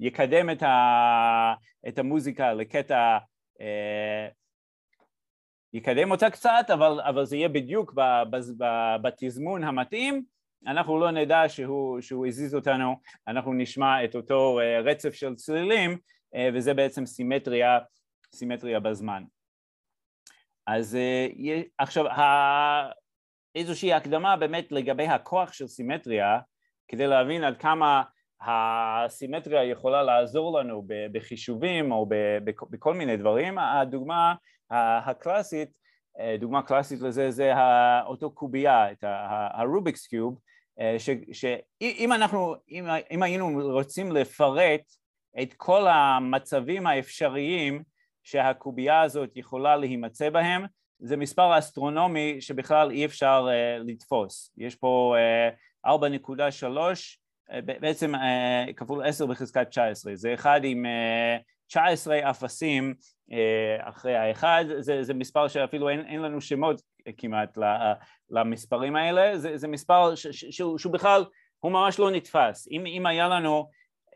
[0.00, 1.54] ויקדם את, ה,
[1.88, 3.18] את המוזיקה לקטע,
[3.60, 4.28] אה,
[5.72, 7.94] יקדם אותה קצת, אבל, אבל זה יהיה בדיוק
[9.02, 10.24] בתזמון המתאים,
[10.66, 12.96] אנחנו לא נדע שהוא, שהוא הזיז אותנו,
[13.28, 15.98] אנחנו נשמע את אותו אה, רצף של צלילים,
[16.34, 17.78] אה, וזה בעצם סימטריה,
[18.34, 19.22] סימטריה בזמן.
[20.66, 20.98] אז
[21.78, 22.04] עכשיו,
[23.54, 26.38] איזושהי הקדמה באמת לגבי הכוח של סימטריה,
[26.88, 28.02] כדי להבין עד כמה
[28.40, 32.06] הסימטריה יכולה לעזור לנו בחישובים או
[32.70, 33.58] בכל מיני דברים.
[33.58, 34.34] הדוגמה
[34.70, 35.68] הקלאסית,
[36.38, 37.52] דוגמה קלאסית לזה זה
[38.06, 39.04] אותו קובייה, את
[39.52, 40.38] הרוביקס קיוב,
[41.32, 44.80] שאם אנחנו, אם, אם היינו רוצים לפרט
[45.42, 47.82] את כל המצבים האפשריים
[48.22, 50.64] שהקובייה הזאת יכולה להימצא בהם,
[50.98, 54.52] זה מספר אסטרונומי שבכלל אי אפשר uh, לתפוס.
[54.58, 55.14] יש פה
[55.86, 58.18] uh, 4.3 uh, בעצם uh,
[58.76, 62.94] כפול 10 בחזקת 19, זה אחד עם uh, 19 אפסים
[63.30, 63.34] uh,
[63.88, 66.82] אחרי האחד, זה, זה מספר שאפילו אין, אין לנו שמות
[67.16, 67.58] כמעט
[68.30, 71.24] למספרים האלה, זה, זה מספר ש, ש, שהוא, שהוא בכלל,
[71.58, 72.68] הוא ממש לא נתפס.
[72.70, 73.68] אם, אם היה לנו,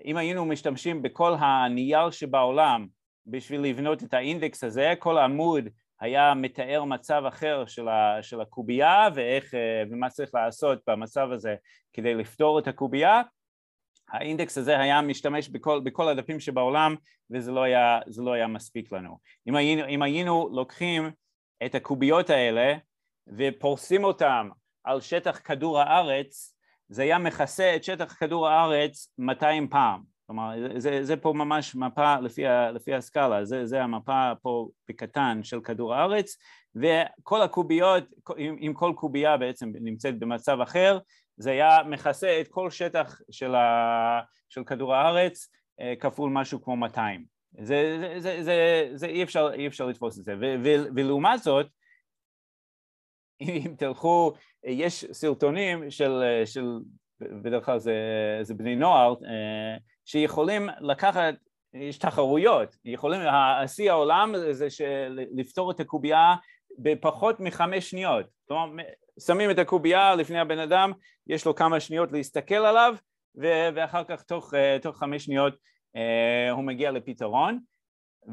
[0.05, 2.87] אם היינו משתמשים בכל הנייר שבעולם
[3.27, 5.69] בשביל לבנות את האינדקס הזה, כל עמוד
[6.01, 11.55] היה מתאר מצב אחר של, ה, של הקובייה ואיך, אה, ומה צריך לעשות במצב הזה
[11.93, 13.23] כדי לפתור את הקובייה.
[14.09, 16.95] האינדקס הזה היה משתמש בכל, בכל הדפים שבעולם
[17.31, 19.19] וזה לא היה, לא היה מספיק לנו.
[19.49, 21.11] אם היינו, אם היינו לוקחים
[21.67, 22.75] את הקוביות האלה
[23.37, 24.49] ופורסים אותם
[24.85, 26.55] על שטח כדור הארץ,
[26.89, 30.15] זה היה מכסה את שטח כדור הארץ 200 פעם.
[30.27, 35.41] כלומר, זה, זה פה ממש מפה לפי, ה, לפי הסקאלה, זה, זה המפה פה בקטן
[35.43, 36.37] של כדור הארץ,
[36.75, 38.05] וכל הקוביות,
[38.39, 40.99] אם כל קובייה בעצם נמצאת במצב אחר,
[41.37, 45.49] זה היה מכסה את כל שטח של, ה, של כדור הארץ
[45.81, 47.34] אה, כפול משהו כמו 200.
[47.63, 50.35] זה, זה, זה, זה, זה אי, אפשר, אי אפשר לתפוס את זה.
[50.41, 51.67] ו, ו, ולעומת זאת,
[53.41, 54.33] אם תלכו,
[54.65, 56.65] יש סרטונים של, של
[57.21, 57.95] בדרך כלל זה,
[58.43, 61.35] זה בני נוער, אה, שיכולים לקחת,
[61.75, 63.21] יש תחרויות, יכולים,
[63.63, 64.67] השיא העולם זה
[65.37, 66.35] לפתור את הקובייה
[66.79, 68.83] בפחות מחמש שניות, כלומר
[69.27, 70.93] שמים את הקובייה לפני הבן אדם,
[71.27, 72.95] יש לו כמה שניות להסתכל עליו
[73.75, 75.55] ואחר כך תוך, אה, תוך חמש שניות
[76.51, 77.59] הוא מגיע לפתרון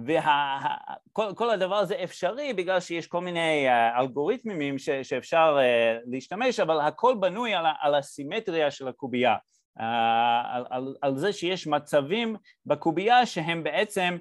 [0.06, 5.58] וכל הדבר הזה אפשרי בגלל שיש כל מיני אה, אלגוריתמים ש, שאפשר
[6.06, 9.36] להשתמש אבל הכל בנוי על, על הסימטריה של הקובייה
[9.76, 14.18] על, על, על זה שיש מצבים בקובייה שהם בעצם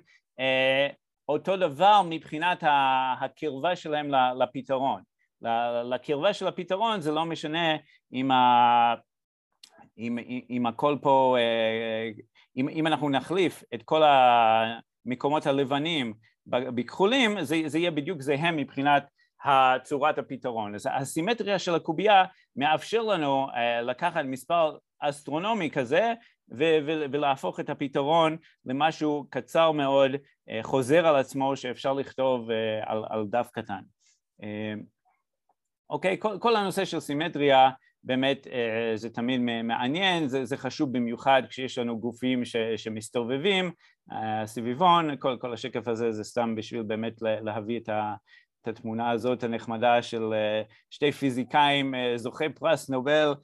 [1.29, 2.65] אותו דבר מבחינת
[3.21, 5.03] הקרבה שלהם לפתרון.
[5.85, 7.77] לקרבה של הפתרון זה לא משנה
[8.13, 8.95] אם, ה...
[9.99, 10.19] אם,
[10.51, 11.37] אם הכל פה,
[12.57, 16.15] אם, אם אנחנו נחליף את כל המקומות הלבנים
[16.47, 19.11] בכחולים, זה, זה יהיה בדיוק זהה מבחינת
[19.83, 20.75] צורת הפתרון.
[20.75, 22.25] אז הסימטריה של הקובייה
[22.57, 23.47] מאפשר לנו
[23.83, 26.13] לקחת מספר אסטרונומי כזה
[27.13, 30.11] ולהפוך את הפתרון למשהו קצר מאוד,
[30.51, 33.81] אה, חוזר על עצמו שאפשר לכתוב אה, על, על דף קטן.
[35.91, 37.71] אוקיי, כל, כל הנושא של סימטריה
[38.05, 38.47] באמת
[38.95, 43.71] זה תמיד מעניין, זה, זה חשוב במיוחד כשיש לנו גופים ש, שמסתובבים
[44.45, 48.15] סביבון, כל, כל השקף הזה זה סתם בשביל באמת להביא את, ה,
[48.63, 50.23] את התמונה הזאת הנחמדה של
[50.91, 53.35] שתי פיזיקאים זוכי פרס נובל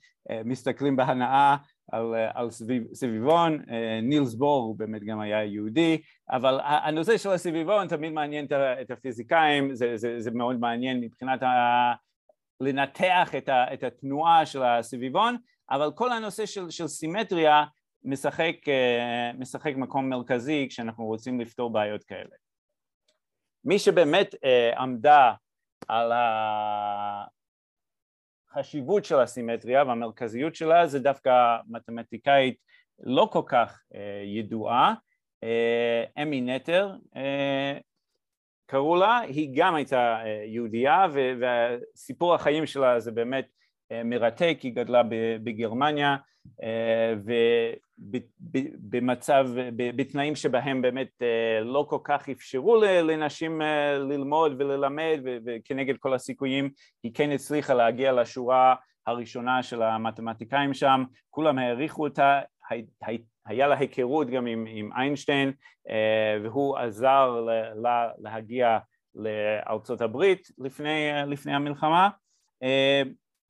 [0.44, 1.56] מסתכלים בהנאה
[1.92, 7.30] על, על סביב, סביבון, אה, נילס בור הוא באמת גם היה יהודי, אבל הנושא של
[7.30, 8.46] הסביבון תמיד מעניין
[8.80, 11.46] את הפיזיקאים, זה, זה, זה מאוד מעניין מבחינת ה,
[12.60, 15.36] לנתח את, ה, את התנועה של הסביבון,
[15.70, 17.64] אבל כל הנושא של, של סימטריה
[18.04, 22.36] משחק, אה, משחק מקום מרכזי כשאנחנו רוצים לפתור בעיות כאלה.
[23.64, 25.32] מי שבאמת אה, עמדה
[25.88, 26.12] על.
[28.56, 32.56] החשיבות של הסימטריה והמרכזיות שלה זה דווקא מתמטיקאית
[32.98, 34.94] לא כל כך אה, ידועה,
[35.44, 37.78] אה, אמי נטר אה,
[38.66, 43.46] קראו לה, היא גם הייתה אה, יהודייה וסיפור החיים שלה זה באמת
[43.92, 45.02] אה, מרתק, היא גדלה
[45.44, 46.16] בגרמניה
[46.62, 47.14] אה,
[47.98, 51.22] ובמצב, בתנאים שבהם באמת
[51.62, 53.60] לא כל כך אפשרו לנשים
[53.98, 56.70] ללמוד וללמד וכנגד כל הסיכויים
[57.02, 58.74] היא כן הצליחה להגיע לשורה
[59.06, 62.40] הראשונה של המתמטיקאים שם, כולם העריכו אותה,
[63.46, 65.52] היה לה היכרות גם עם, עם איינשטיין
[66.42, 67.40] והוא עזר
[67.82, 68.78] לה להגיע
[69.14, 72.08] לארצות הברית לפני, לפני המלחמה.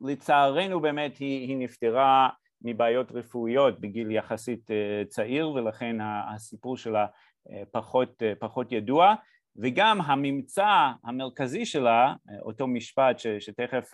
[0.00, 2.28] לצערנו באמת היא, היא נפטרה
[2.62, 7.06] מבעיות רפואיות בגיל יחסית אה, צעיר ולכן הסיפור שלה
[7.50, 9.14] אה, פחות, אה, פחות ידוע.
[9.56, 13.90] וגם הממצא המרכזי שלה, אותו משפט ש, שתכף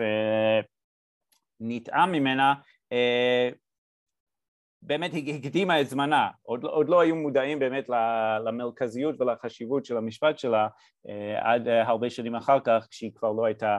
[1.61, 2.55] נטעם ממנה,
[4.83, 7.89] באמת הקדימה את זמנה, עוד, עוד לא היו מודעים באמת
[8.45, 10.69] למרכזיות ולחשיבות של המשפט שלה
[11.37, 13.79] עד הרבה שנים אחר כך כשהיא כבר לא הייתה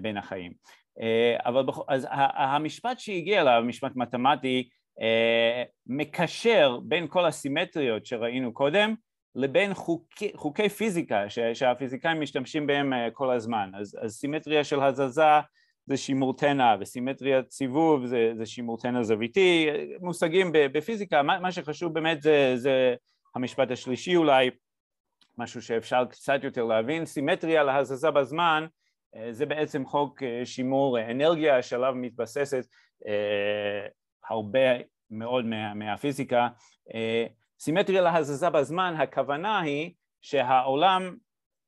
[0.00, 0.52] בין החיים.
[1.00, 4.68] אה, אבל אז המשפט שהגיע אליו, משפט מתמטי,
[5.00, 8.94] אה, מקשר בין כל הסימטריות שראינו קודם
[9.34, 13.70] לבין חוקי, חוקי פיזיקה שהפיזיקאים משתמשים בהם אה, כל הזמן.
[13.74, 15.22] אז, אז סימטריה של הזזה
[15.86, 19.68] זה שימור תנע וסימטריית סיבוב זה, זה שימור תנע זוויתי,
[20.00, 22.94] מושגים בפיזיקה, מה, מה שחשוב באמת זה, זה
[23.34, 24.50] המשפט השלישי אולי,
[25.38, 28.66] משהו שאפשר קצת יותר להבין, סימטריה להזזה בזמן
[29.16, 32.66] אה, זה בעצם חוק אה, שימור אנרגיה שעליו מתבססת
[33.06, 33.86] אה,
[34.30, 34.78] הרבה
[35.10, 36.48] מאוד מה, מהפיזיקה.
[37.60, 41.16] סימטריה להזזה בזמן, הכוונה היא שהעולם,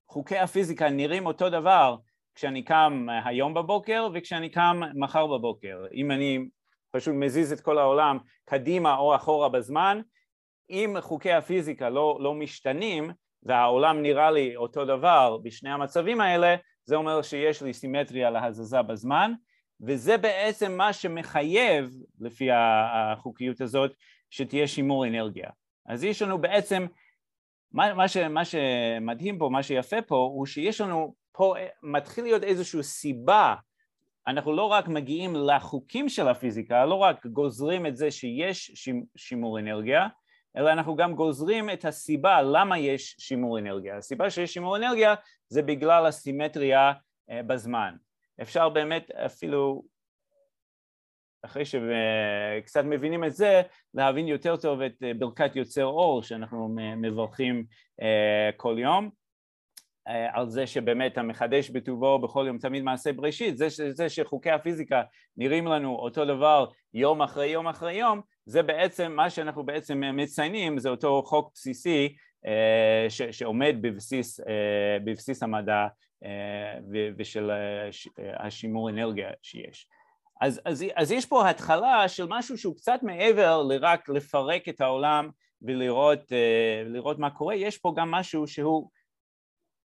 [0.08, 1.96] חוקי הפיזיקה נראים אותו דבר
[2.36, 5.84] כשאני קם היום בבוקר וכשאני קם מחר בבוקר.
[5.94, 6.48] אם אני
[6.90, 10.00] פשוט מזיז את כל העולם קדימה או אחורה בזמן,
[10.70, 13.10] אם חוקי הפיזיקה לא, לא משתנים
[13.42, 19.32] והעולם נראה לי אותו דבר בשני המצבים האלה, זה אומר שיש לי סימטריה להזזה בזמן,
[19.80, 23.90] וזה בעצם מה שמחייב, לפי החוקיות הזאת,
[24.30, 25.50] שתהיה שימור אנרגיה.
[25.86, 26.86] אז יש לנו בעצם,
[27.72, 32.42] מה, מה, ש, מה שמדהים פה, מה שיפה פה, הוא שיש לנו פה מתחיל להיות
[32.42, 33.54] איזושהי סיבה,
[34.26, 40.08] אנחנו לא רק מגיעים לחוקים של הפיזיקה, לא רק גוזרים את זה שיש שימור אנרגיה,
[40.56, 43.96] אלא אנחנו גם גוזרים את הסיבה למה יש שימור אנרגיה.
[43.96, 45.14] הסיבה שיש שימור אנרגיה
[45.48, 46.92] זה בגלל הסימטריה
[47.30, 47.96] אה, בזמן.
[48.42, 49.82] אפשר באמת אפילו,
[51.42, 53.62] אחרי שקצת מבינים את זה,
[53.94, 57.64] להבין יותר טוב את אה, ברכת יוצר אור שאנחנו מברכים
[58.02, 59.25] אה, כל יום.
[60.32, 65.02] על זה שבאמת המחדש בטובו בכל יום תמיד מעשה בראשית, זה, זה שחוקי הפיזיקה
[65.36, 70.78] נראים לנו אותו דבר יום אחרי יום אחרי יום, זה בעצם מה שאנחנו בעצם מציינים,
[70.78, 72.16] זה אותו חוק בסיסי
[72.46, 75.86] אה, ש, שעומד בבסיס, אה, בבסיס המדע
[76.24, 76.78] אה,
[77.18, 77.50] ושל
[78.38, 79.88] השימור אנרגיה שיש.
[80.40, 85.30] אז, אז, אז יש פה התחלה של משהו שהוא קצת מעבר לרק לפרק את העולם
[85.62, 88.88] ולראות מה קורה, יש פה גם משהו שהוא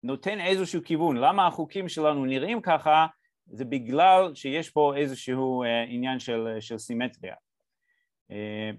[0.04, 3.08] נותן איזשהו כיוון, למה החוקים שלנו נראים ככה,
[3.52, 7.36] זה בגלל שיש פה איזשהו עניין של, של סימטריה.
[8.32, 8.72] אה,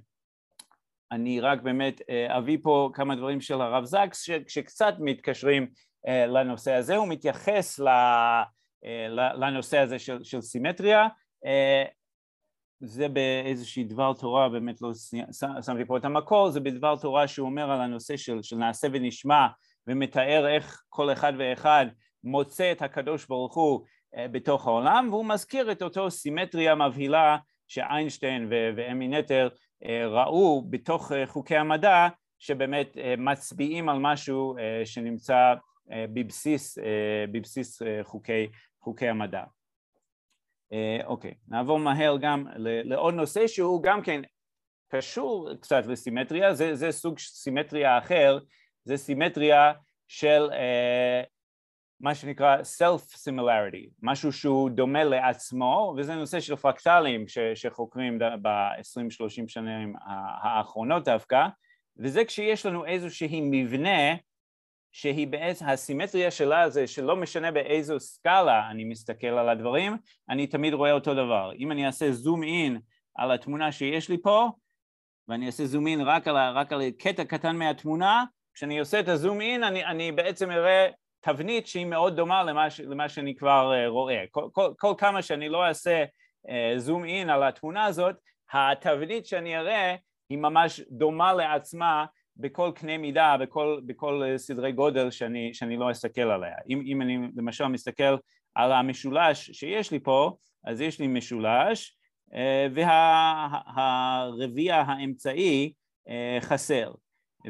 [1.12, 5.68] אני רק באמת אה, אביא פה כמה דברים של הרב זקס שקצת מתקשרים
[6.08, 7.80] אה, לנושא הזה, הוא מתייחס
[9.36, 11.08] לנושא הזה של, של סימטריה,
[12.80, 14.90] זה באיזושהי דבר תורה, באמת לא
[15.62, 19.46] שמתי פה את המקור, זה בדבר תורה שהוא אומר על הנושא של, של נעשה ונשמע
[19.90, 21.86] ומתאר איך כל אחד ואחד
[22.24, 23.84] מוצא את הקדוש ברוך הוא
[24.16, 27.36] בתוך העולם והוא מזכיר את אותו סימטריה מבהילה
[27.68, 29.48] שאיינשטיין ואמי נטר
[29.84, 35.54] אה, ראו בתוך אה, חוקי המדע שבאמת אה, מצביעים על משהו שנמצא
[35.92, 36.78] בבסיס,
[37.32, 38.48] בבסיס חוקי,
[38.80, 39.44] חוקי המדע.
[41.04, 44.20] אוקיי, נעבור מהר גם לעוד נושא שהוא גם כן
[44.88, 48.38] קשור קצת לסימטריה, זה, זה סוג סימטריה אחר,
[48.84, 49.72] זה סימטריה
[50.08, 50.50] של
[52.00, 59.94] מה שנקרא self-similarity, משהו שהוא דומה לעצמו, וזה נושא של פרקטלים ש, שחוקרים ב-20-30 שנים
[60.42, 61.46] האחרונות דווקא,
[61.96, 64.14] וזה כשיש לנו איזושהי מבנה
[64.92, 69.96] שהיא בעצם, הסימטריה שלה זה שלא משנה באיזו סקאלה אני מסתכל על הדברים,
[70.28, 71.50] אני תמיד רואה אותו דבר.
[71.58, 72.80] אם אני אעשה זום אין
[73.14, 74.48] על התמונה שיש לי פה,
[75.28, 79.40] ואני אעשה זום אין רק על, רק על קטע קטן מהתמונה, כשאני עושה את הזום
[79.40, 80.88] אין אני, אני בעצם אראה
[81.20, 84.24] תבנית שהיא מאוד דומה למה, למה שאני כבר אה, רואה.
[84.30, 86.04] כל, כל, כל כמה שאני לא אעשה
[86.76, 88.16] זום uh, אין על התמונה הזאת,
[88.52, 89.94] התבנית שאני אראה
[90.30, 92.04] היא ממש דומה לעצמה
[92.36, 96.54] בכל קנה מידה, בכל, בכל uh, סדרי גודל שאני, שאני לא אסתכל עליה.
[96.68, 98.16] אם, אם אני למשל מסתכל
[98.54, 101.96] על המשולש שיש לי פה, אז יש לי משולש
[102.30, 102.34] uh,
[102.74, 105.72] והרביע וה, האמצעי
[106.08, 106.10] uh,
[106.40, 106.92] חסר.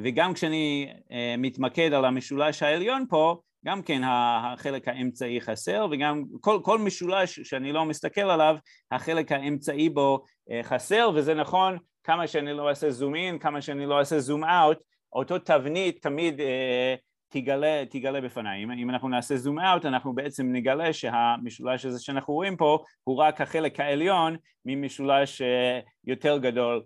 [0.05, 6.61] וגם כשאני uh, מתמקד על המשולש העליון פה, גם כן החלק האמצעי חסר וגם כל,
[6.63, 8.57] כל משולש שאני לא מסתכל עליו
[8.91, 13.87] החלק האמצעי בו אה, חסר וזה נכון כמה שאני לא אעשה זום אין, כמה שאני
[13.87, 14.79] לא אעשה זום אאוט
[15.13, 16.95] אותו תבנית תמיד אה,
[17.29, 18.65] תגלה, תגלה בפניי.
[18.65, 23.17] אם, אם אנחנו נעשה זום אאוט אנחנו בעצם נגלה שהמשולש הזה שאנחנו רואים פה הוא
[23.17, 26.83] רק החלק העליון ממשולש אה, יותר גדול אה,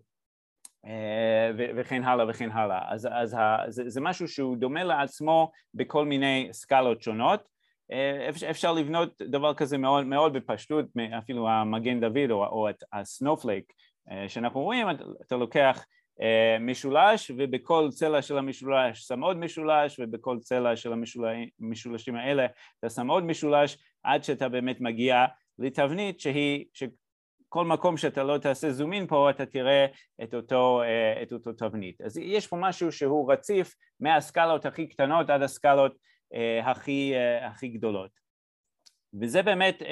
[1.76, 2.92] וכן הלאה וכן הלאה.
[2.92, 3.36] אז, אז
[3.68, 7.48] זה, זה משהו שהוא דומה לעצמו בכל מיני סקלות שונות.
[7.92, 10.86] אה, אפשר לבנות דבר כזה מאוד, מאוד בפשטות,
[11.18, 13.72] אפילו המגן דוד או, או הסנופלייק
[14.10, 14.86] אה, שאנחנו רואים,
[15.26, 15.84] אתה לוקח
[16.60, 22.46] משולש ובכל צלע של המשולש שם עוד משולש ובכל צלע של המשולשים האלה
[22.78, 25.24] אתה שם עוד משולש עד שאתה באמת מגיע
[25.58, 26.64] לתבנית שהיא,
[27.54, 29.86] כל מקום שאתה לא תעשה זום אין פה אתה תראה
[30.22, 32.00] את אותו, אה, את אותו תבנית.
[32.00, 35.94] אז יש פה משהו שהוא רציף מהסקלות הכי קטנות עד הסקלות
[36.34, 38.10] אה, הכי, אה, הכי גדולות.
[39.20, 39.82] וזה באמת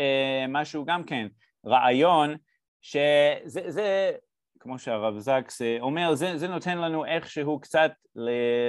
[0.48, 1.26] משהו גם כן,
[1.66, 2.36] רעיון
[2.80, 4.12] שזה, זה,
[4.60, 7.92] כמו שהרב זקס אומר, זה, זה נותן לנו איכשהו קצת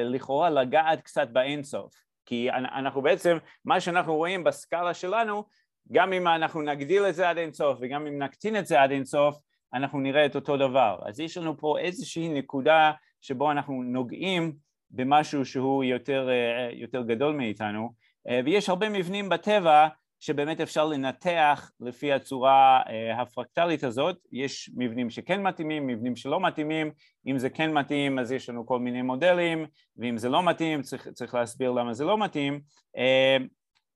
[0.05, 1.93] לכאורה לגעת קצת באינסוף.
[2.25, 5.45] כי אנחנו בעצם, מה שאנחנו רואים בסקאלה שלנו
[5.91, 9.37] גם אם אנחנו נגדיל את זה עד אינסוף וגם אם נקטין את זה עד אינסוף
[9.73, 10.99] אנחנו נראה את אותו דבר.
[11.05, 14.53] אז יש לנו פה איזושהי נקודה שבו אנחנו נוגעים
[14.91, 17.93] במשהו שהוא יותר, אה, יותר גדול מאיתנו
[18.29, 19.87] אה, ויש הרבה מבנים בטבע
[20.19, 26.91] שבאמת אפשר לנתח לפי הצורה אה, הפרקטלית הזאת, יש מבנים שכן מתאימים, מבנים שלא מתאימים,
[27.27, 29.65] אם זה כן מתאים אז יש לנו כל מיני מודלים
[29.97, 32.61] ואם זה לא מתאים צריך, צריך להסביר למה זה לא מתאים,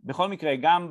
[0.03, 0.89] בכל מקרה גם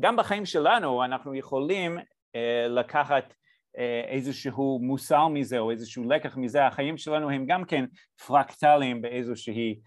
[0.00, 1.98] גם בחיים שלנו אנחנו יכולים
[2.36, 3.34] אה, לקחת
[3.78, 7.84] אה, איזשהו מוסר מזה או איזשהו לקח מזה, החיים שלנו הם גם כן
[8.26, 9.78] פרקטליים באיזושהי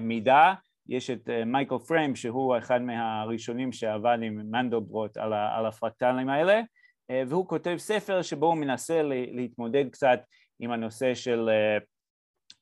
[0.00, 0.54] מידה,
[0.88, 6.60] יש את מייקל פריים שהוא אחד מהראשונים שעבד עם מנדלברוט על, על הפרקטלים האלה
[7.26, 10.20] והוא כותב ספר שבו הוא מנסה להתמודד קצת
[10.60, 11.48] עם הנושא של,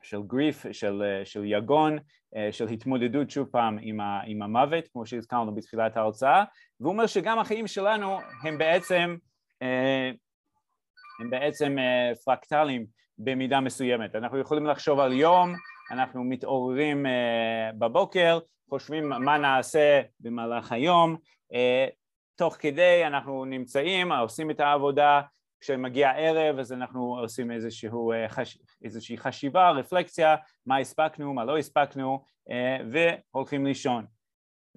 [0.03, 1.99] של גריף, של, של יגון,
[2.51, 6.45] של התמודדות שוב פעם עם, ה, עם המוות כמו שהזכרנו בתחילת ההרצאה
[6.81, 9.17] והוא אומר שגם החיים שלנו הם בעצם
[11.21, 11.77] הם בעצם
[12.25, 12.87] פרקטליים
[13.19, 14.15] במידה מסוימת.
[14.15, 15.55] אנחנו יכולים לחשוב על יום,
[15.91, 17.07] אנחנו מתעוררים
[17.79, 18.39] בבוקר,
[18.69, 21.17] חושבים מה נעשה במהלך היום,
[22.37, 25.21] תוך כדי אנחנו נמצאים, עושים את העבודה,
[25.61, 28.59] כשמגיע ערב אז אנחנו עושים איזשהו, uh, חש...
[28.85, 30.37] איזושהי חשיבה, רפלקציה,
[30.67, 32.53] מה הספקנו, מה לא הספקנו, uh,
[33.33, 34.07] והולכים לישון.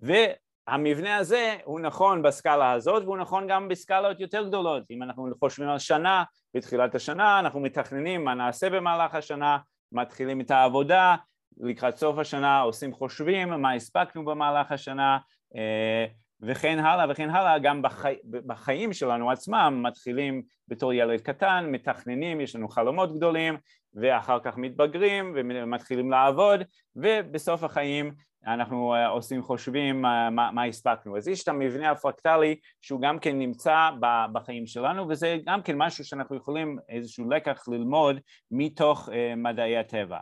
[0.01, 4.83] והמבנה הזה הוא נכון בסקאלה הזאת והוא נכון גם בסקאלות יותר גדולות.
[4.91, 6.23] אם אנחנו חושבים על שנה,
[6.55, 9.57] בתחילת השנה אנחנו מתכננים מה נעשה במהלך השנה,
[9.91, 11.15] מתחילים את העבודה,
[11.57, 15.17] לקראת סוף השנה עושים חושבים מה הספקנו במהלך השנה
[15.55, 16.05] אה,
[16.41, 22.55] וכן הלאה וכן הלאה, גם בחי, בחיים שלנו עצמם מתחילים בתור ילד קטן, מתכננים, יש
[22.55, 23.57] לנו חלומות גדולים
[23.93, 26.61] ואחר כך מתבגרים ומתחילים לעבוד
[26.95, 28.11] ובסוף החיים
[28.47, 31.17] אנחנו אה, עושים חושבים מה, מה הספקנו.
[31.17, 33.89] אז יש את המבנה הפרקטלי שהוא גם כן נמצא
[34.33, 38.19] בחיים שלנו וזה גם כן משהו שאנחנו יכולים איזשהו לקח ללמוד
[38.51, 40.19] מתוך אה, מדעי הטבע.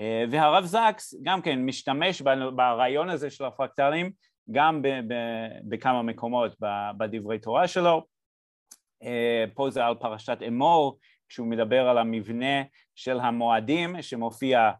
[0.00, 2.22] אה, והרב זקס גם כן משתמש
[2.54, 4.10] ברעיון הזה של הפרקטלים
[4.50, 4.82] גם
[5.64, 6.56] בכמה מקומות
[6.98, 8.06] בדברי תורה שלו.
[9.54, 12.62] פה זה על פרשת אמור כשהוא מדבר על המבנה
[12.94, 14.70] של המועדים שמופיע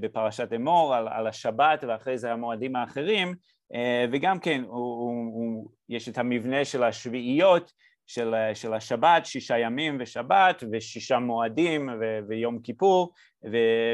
[0.00, 3.34] בפרשת אמור על, על השבת ואחרי זה המועדים האחרים
[3.74, 7.72] אה, וגם כן הוא, הוא, הוא, יש את המבנה של השביעיות
[8.06, 13.12] של, של השבת, שישה ימים ושבת ושישה מועדים ו, ויום כיפור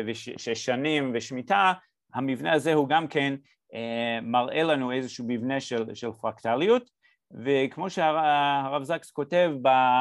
[0.07, 1.73] ושש שנים ושמיטה,
[2.15, 3.39] המבנה הזה הוא גם כן אה,
[4.23, 6.91] מראה לנו איזשהו מבנה של, של פרקטליות
[7.45, 9.53] וכמו שהרב זקס כותב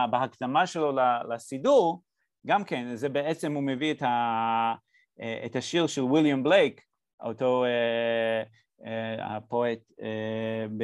[0.09, 0.91] בהקדמה שלו
[1.29, 2.01] לסידור,
[2.47, 4.73] גם כן, זה בעצם הוא מביא את ה...
[5.45, 6.81] את השיר של וויליאם בלייק,
[7.23, 7.65] אותו
[9.19, 9.79] הפואט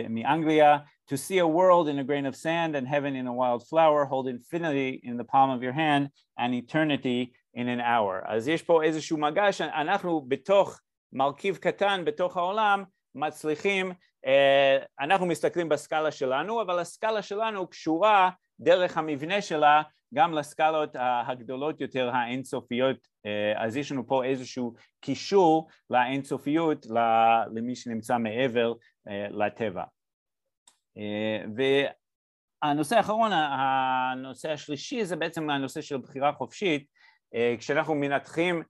[0.09, 0.77] מאנגליה,
[1.07, 4.05] To see a world in a grain of sand and heaven in a wild flower,
[4.05, 6.09] hold infinity in the palm of your hand
[6.39, 8.23] and eternity in an hour.
[8.25, 10.79] אז יש פה איזשהו מגע שאנחנו בתוך
[11.15, 12.83] מרכיב קטן בתוך העולם
[13.15, 13.91] מצליחים,
[14.99, 19.81] אנחנו מסתכלים בסקאלה שלנו, אבל הסקאלה שלנו קשורה דרך המבנה שלה
[20.13, 26.85] גם לסקלות הגדולות יותר האינסופיות, אה, אז יש לנו פה איזשהו קישור לאינסופיות
[27.55, 28.73] למי שנמצא מעבר
[29.07, 29.83] אה, לטבע.
[30.97, 31.43] אה,
[32.63, 36.95] והנושא האחרון, הנושא השלישי זה בעצם הנושא של בחירה חופשית,
[37.59, 38.63] כשאנחנו מנתחים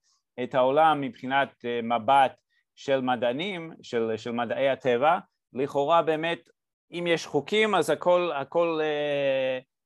[0.43, 2.39] את העולם מבחינת מבט
[2.75, 5.17] של מדענים, של, של מדעי הטבע,
[5.53, 6.49] לכאורה באמת
[6.91, 8.79] אם יש חוקים אז הכל, הכל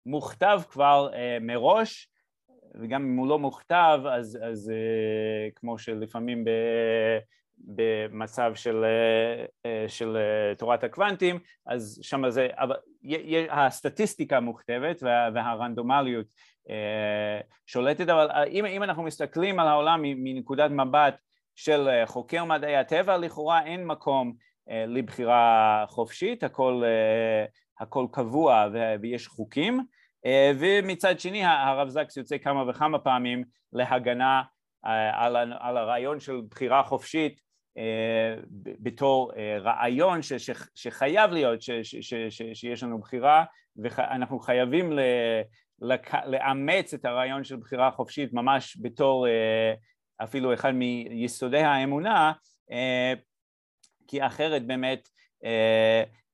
[0.05, 2.09] מוכתב כבר uh, מראש,
[2.81, 6.49] וגם אם הוא לא מוכתב, אז, אז uh, כמו שלפעמים ב,
[7.57, 8.85] במצב של,
[9.65, 12.75] uh, של uh, תורת הקוונטים, אז שם זה, אבל
[13.49, 16.27] הסטטיסטיקה מוכתבת וה, והרנדומליות
[17.65, 21.17] שולטת, אבל אם, אם אנחנו מסתכלים על העולם מנקודת מבט
[21.55, 24.33] של חוקר מדעי הטבע, לכאורה אין מקום
[24.87, 26.83] לבחירה חופשית, הכל
[27.79, 28.67] הכל קבוע
[29.01, 29.79] ויש חוקים,
[30.25, 33.43] אה, ומצד שני הרב זקס יוצא כמה וכמה פעמים
[33.73, 34.41] להגנה
[34.85, 35.25] אה,
[35.59, 37.41] על הרעיון של בחירה חופשית
[37.77, 38.35] אה,
[38.79, 40.19] בתור רעיון
[40.75, 41.59] שחייב להיות
[42.53, 43.43] שיש לנו בחירה
[43.75, 44.93] ואנחנו חייבים
[46.25, 49.27] לאמץ את הרעיון של בחירה חופשית ממש בתור
[50.23, 52.31] אפילו אחד מיסודי האמונה
[54.07, 55.09] כי אחרת באמת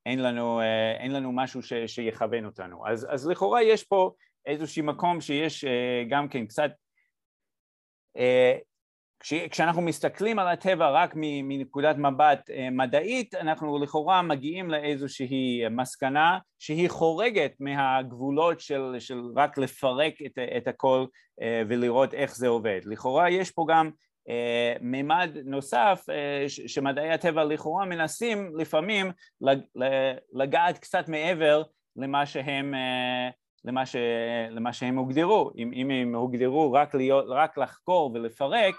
[0.06, 2.88] אין לנו, אה, אין לנו משהו ש, שיכוון אותנו.
[2.88, 4.12] אז, אז לכאורה יש פה
[4.46, 6.72] איזשהו מקום שיש אה, גם כן קצת,
[8.18, 8.58] אה,
[9.20, 16.89] כש, כשאנחנו מסתכלים על הטבע רק מנקודת מבט מדעית, אנחנו לכאורה מגיעים לאיזושהי מסקנה שהיא
[16.89, 21.05] חורגת מהגבולות של, של רק לפרק את, את הכל
[21.68, 22.80] ולראות איך זה עובד.
[22.86, 23.89] לכאורה יש פה גם
[24.30, 29.11] אה, מימד נוסף אה, שמדעי הטבע לכאורה מנסים לפעמים
[30.34, 31.63] לגעת קצת מעבר
[31.95, 33.30] למה שהם, אה,
[33.66, 33.95] למה ש,
[34.49, 38.76] למה שהם הוגדרו, אם, אם הם הוגדרו רק, להיות, רק לחקור ולפרק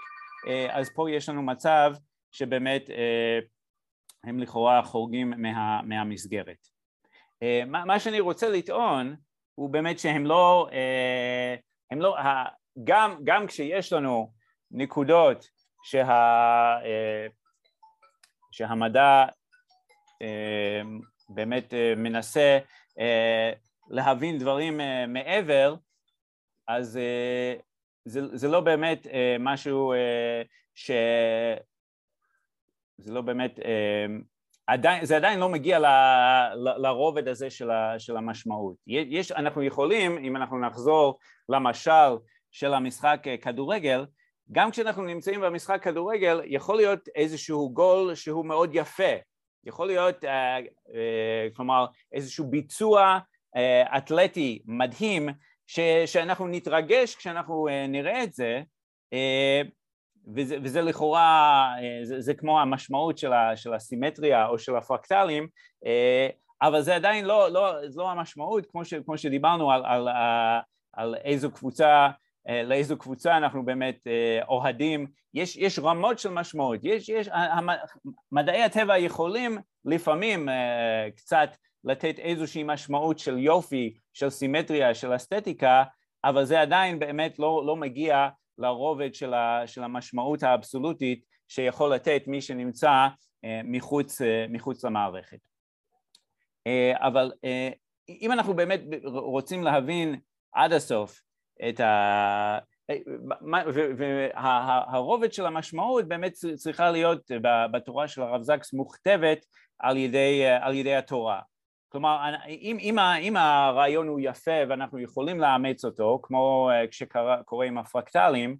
[0.69, 1.93] אז פה יש לנו מצב
[2.31, 2.89] שבאמת
[4.23, 6.67] הם לכאורה חורגים מה, מהמסגרת.
[7.67, 9.15] מה, מה שאני רוצה לטעון
[9.55, 10.69] הוא באמת שהם לא,
[11.91, 12.17] הם לא,
[12.83, 14.31] גם, גם כשיש לנו
[14.71, 15.49] נקודות
[15.83, 16.03] שה...
[16.85, 17.27] אה,
[18.51, 19.25] שהמדע
[21.29, 22.59] באמת מנסה
[23.89, 25.75] להבין דברים מעבר,
[26.67, 26.99] אז
[28.07, 29.07] זה, זה לא באמת
[29.39, 29.93] משהו
[30.75, 30.91] ש...
[32.97, 33.59] זה לא באמת
[34.67, 35.85] עדיין, זה עדיין לא מגיע ל,
[36.55, 38.75] ל, לרובד הזה של, ה, של המשמעות.
[38.87, 42.17] יש, אנחנו יכולים, אם אנחנו נחזור למשל
[42.51, 44.05] של המשחק אה, כדורגל,
[44.51, 49.13] גם כשאנחנו נמצאים במשחק כדורגל יכול להיות איזשהו גול שהוא מאוד יפה,
[49.63, 53.19] יכול להיות uh, uh, כלומר איזשהו ביצוע
[53.55, 55.29] uh, אתלטי מדהים
[55.67, 58.61] ש, שאנחנו נתרגש כשאנחנו uh, נראה את זה
[59.13, 59.67] uh,
[60.35, 65.47] וזה, וזה לכאורה, אה, זה, זה כמו המשמעות של, ה, של הסימטריה או של הפרקטלים,
[65.85, 66.27] אה,
[66.61, 70.07] אבל זה עדיין לא, לא, לא המשמעות, כמו, ש, כמו שדיברנו על, על,
[70.93, 72.09] על, איזו קבוצה,
[72.49, 74.07] אה, לאיזו קבוצה אנחנו באמת
[74.47, 77.29] אוהדים, יש, יש רמות של משמעות, יש, יש,
[78.31, 80.49] מדעי הטבע יכולים לפעמים
[81.15, 81.49] קצת
[81.87, 85.83] לתת איזושהי משמעות של יופי, של סימטריה, של אסתטיקה,
[86.23, 88.27] אבל זה עדיין באמת לא, לא מגיע
[88.57, 93.07] לרובד של, ה, של המשמעות האבסולוטית שיכול לתת מי שנמצא
[93.45, 95.39] אה, מחוץ, אה, מחוץ למערכת.
[96.67, 97.31] אה, אבל
[98.09, 100.19] אם אנחנו באמת רוצים להבין
[100.53, 101.21] עד הסוף
[101.69, 102.59] את ה...
[103.97, 107.31] והרובד של המשמעות באמת צריכה להיות
[107.71, 109.45] בתורה של הרב זקס מוכתבת
[109.79, 111.41] על ידי, על ידי התורה.
[111.89, 117.77] כלומר, אם, אם, אם הרעיון הוא יפה ואנחנו יכולים לאמץ אותו, כמו אה, כשקורה עם
[117.77, 118.57] הפרקטלים,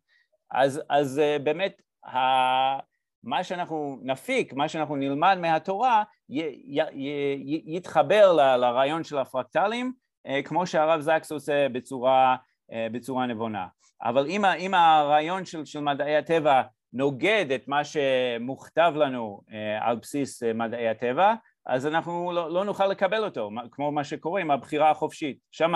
[0.52, 2.18] אז, אז אה, באמת ה,
[3.24, 9.94] מה שאנחנו נפיק, מה שאנחנו נלמד מהתורה, י, י, י, יתחבר ל, לרעיון של הפרקטלים,
[10.28, 12.36] אה, כמו שהרב זקס עושה בצורה,
[12.92, 13.68] בצורה נבונה.
[14.04, 16.62] אבל אם, אם הרעיון של, של מדעי הטבע
[16.94, 19.42] נוגד את מה שמוכתב לנו
[19.82, 21.34] על בסיס מדעי הטבע,
[21.68, 25.38] אז אנחנו לא, לא נוכל לקבל אותו, כמו מה שקורה עם הבחירה החופשית.
[25.52, 25.72] שם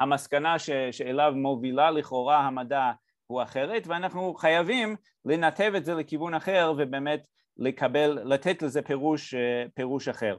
[0.00, 2.92] המסקנה ש, שאליו מובילה לכאורה המדע
[3.26, 7.26] הוא אחרת, ואנחנו חייבים לנתב את זה לכיוון אחר ובאמת
[7.56, 9.34] לקבל, לתת לזה פירוש,
[9.74, 10.36] פירוש אחר.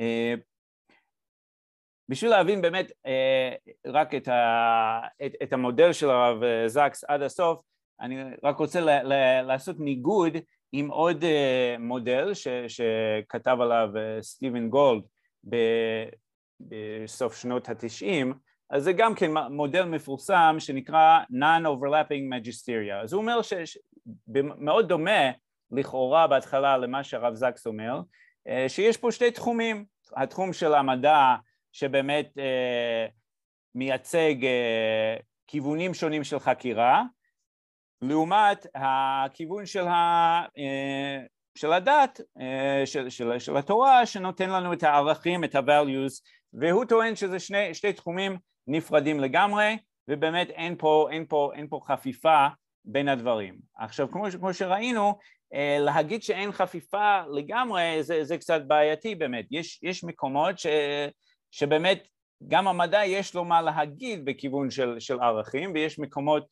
[0.00, 0.34] אה,
[2.08, 3.54] בשביל להבין באמת אה,
[3.86, 7.60] רק את, ה, את, את המודל של הרב זקס עד הסוף,
[8.00, 10.32] אני רק רוצה ל, ל, לעשות ניגוד
[10.76, 15.02] עם עוד uh, מודל ש, שכתב עליו uh, סטיבן גולד
[15.48, 15.56] ב,
[16.60, 18.34] בסוף שנות התשעים,
[18.70, 22.94] אז זה גם כן מודל מפורסם שנקרא Non-Overlapping Magisteria.
[23.02, 25.30] אז הוא אומר שמאוד דומה
[25.72, 28.00] לכאורה בהתחלה למה שהרב זקס אומר,
[28.48, 29.84] uh, שיש פה שתי תחומים,
[30.16, 31.34] התחום של המדע
[31.72, 33.10] שבאמת uh,
[33.74, 37.02] מייצג uh, כיוונים שונים של חקירה,
[38.08, 41.20] לעומת הכיוון של, ה, אה,
[41.54, 47.16] של הדת, אה, של, של, של התורה, שנותן לנו את הערכים, את ה-values, והוא טוען
[47.16, 49.78] שזה שני, שתי תחומים נפרדים לגמרי,
[50.08, 52.46] ובאמת אין פה, אין פה, אין פה חפיפה
[52.84, 53.58] בין הדברים.
[53.78, 55.18] עכשיו, כמו, כמו שראינו,
[55.54, 59.44] אה, להגיד שאין חפיפה לגמרי זה, זה קצת בעייתי באמת.
[59.50, 60.66] יש, יש מקומות ש,
[61.50, 62.08] שבאמת
[62.48, 66.46] גם המדע יש לו מה להגיד בכיוון של, של ערכים, ויש מקומות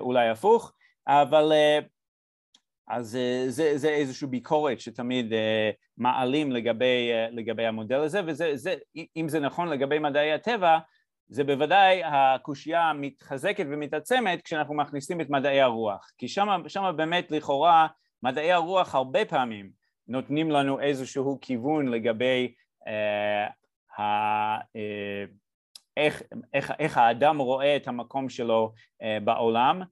[0.00, 0.72] אולי הפוך,
[1.06, 1.78] אבל אה,
[2.88, 9.40] אז אה, זה, זה איזושהי ביקורת שתמיד אה, מעלים לגבי, לגבי המודל הזה, ואם זה
[9.40, 10.78] נכון לגבי מדעי הטבע,
[11.28, 17.86] זה בוודאי הקושייה מתחזקת ומתעצמת כשאנחנו מכניסים את מדעי הרוח, כי שם באמת לכאורה
[18.22, 19.70] מדעי הרוח הרבה פעמים
[20.08, 22.54] נותנים לנו איזשהו כיוון לגבי
[22.86, 23.46] אה,
[23.98, 24.02] ה,
[24.76, 25.24] אה,
[25.96, 26.22] איך,
[26.54, 28.72] איך, איך האדם רואה את המקום שלו
[29.02, 29.82] אה, בעולם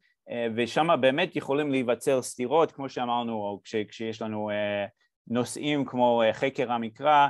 [0.57, 4.87] ושם באמת יכולים להיווצר סתירות, כמו שאמרנו, או כש, כשיש לנו אה,
[5.29, 7.29] נושאים כמו אה, חקר המקרא,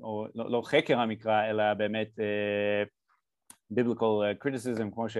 [0.00, 2.08] או לא, לא חקר המקרא, אלא באמת
[3.72, 5.16] biblical criticism, כמו, ש,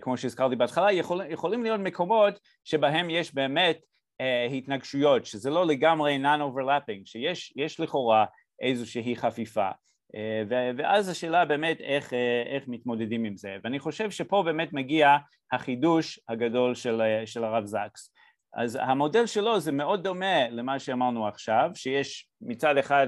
[0.00, 3.78] כמו שהזכרתי בהתחלה, יכול, יכולים להיות מקומות שבהם יש באמת
[4.50, 8.24] התנגשויות, שזה לא לגמרי non-overlapping, שיש לכאורה
[8.60, 9.70] איזושהי חפיפה.
[10.14, 10.42] אה,
[10.76, 15.16] ואז השאלה באמת איך, אה, איך מתמודדים עם זה, ואני חושב שפה באמת מגיע
[15.52, 18.12] החידוש הגדול של, אה, של הרב זקס.
[18.54, 23.06] אז המודל שלו זה מאוד דומה למה שאמרנו עכשיו, שיש מצד אחד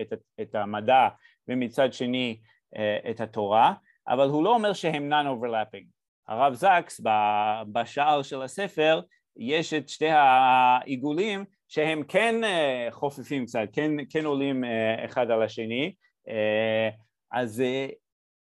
[0.00, 1.08] את, את המדע
[1.48, 2.40] ומצד שני
[3.10, 3.74] את התורה,
[4.08, 5.84] אבל הוא לא אומר שהם non-overlapping.
[6.28, 7.00] הרב זקס
[7.72, 9.00] בשער של הספר
[9.36, 12.34] יש את שתי העיגולים שהם כן
[12.90, 14.64] חופפים קצת, כן, כן עולים
[15.04, 15.92] אחד על השני,
[17.32, 17.86] אז אה,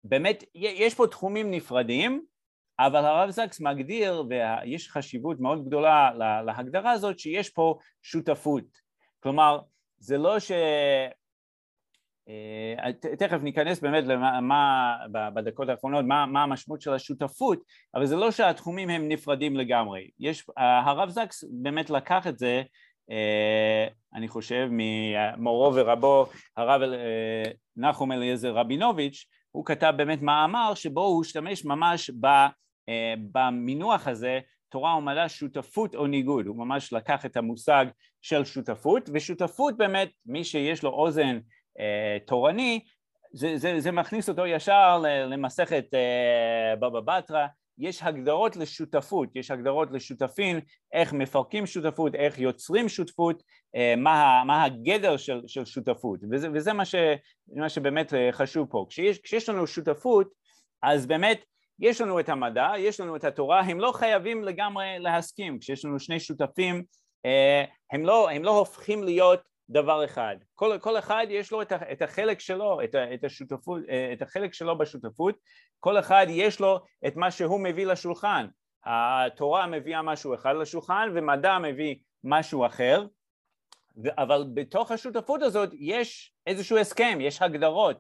[0.04, 2.24] באמת יש פה תחומים נפרדים,
[2.78, 6.10] אבל הרב זקס מגדיר, ויש חשיבות מאוד גדולה
[6.46, 8.64] להגדרה הזאת, שיש פה שותפות.
[9.20, 9.60] כלומר,
[9.98, 10.52] זה לא ש...
[12.28, 14.96] אה, תכף ניכנס באמת למה,
[15.34, 17.58] בדקות האחרונות, מה, מה המשמעות של השותפות,
[17.94, 20.10] אבל זה לא שהתחומים הם נפרדים לגמרי.
[20.18, 22.62] יש, הרב זקס באמת לקח את זה, אה,
[24.14, 31.24] אני חושב, ממורו ורבו, הרב אה, נחום אליעזר רבינוביץ', הוא כתב באמת מאמר שבו הוא
[31.24, 32.10] השתמש ממש
[33.32, 37.86] במינוח הזה, תורה ומדע שותפות או ניגוד, הוא ממש לקח את המושג
[38.22, 41.38] של שותפות, ושותפות באמת, מי שיש לו אוזן
[41.80, 42.80] אה, תורני,
[43.32, 47.46] זה, זה, זה מכניס אותו ישר למסכת אה, בבא בתרא,
[47.78, 50.60] יש הגדרות לשותפות, יש הגדרות לשותפים,
[50.92, 53.42] איך מפרקים שותפות, איך יוצרים שותפות,
[53.76, 56.94] אה, מה, מה הגדר של, של שותפות, וזה, וזה מה, ש,
[57.56, 58.86] מה שבאמת חשוב פה.
[58.88, 60.28] כשיש, כשיש לנו שותפות,
[60.82, 61.44] אז באמת
[61.80, 66.00] יש לנו את המדע, יש לנו את התורה, הם לא חייבים לגמרי להסכים, כשיש לנו
[66.00, 66.84] שני שותפים,
[67.92, 70.36] הם לא, הם לא הופכים להיות דבר אחד.
[70.54, 73.80] כל, כל אחד יש לו את, את החלק שלו, את, את, השותפות,
[74.12, 75.34] את החלק שלו בשותפות,
[75.80, 78.46] כל אחד יש לו את מה שהוא מביא לשולחן.
[78.84, 81.94] התורה מביאה משהו אחד לשולחן ומדע מביא
[82.24, 83.06] משהו אחר,
[84.18, 87.96] אבל בתוך השותפות הזאת יש איזשהו הסכם, יש הגדרות,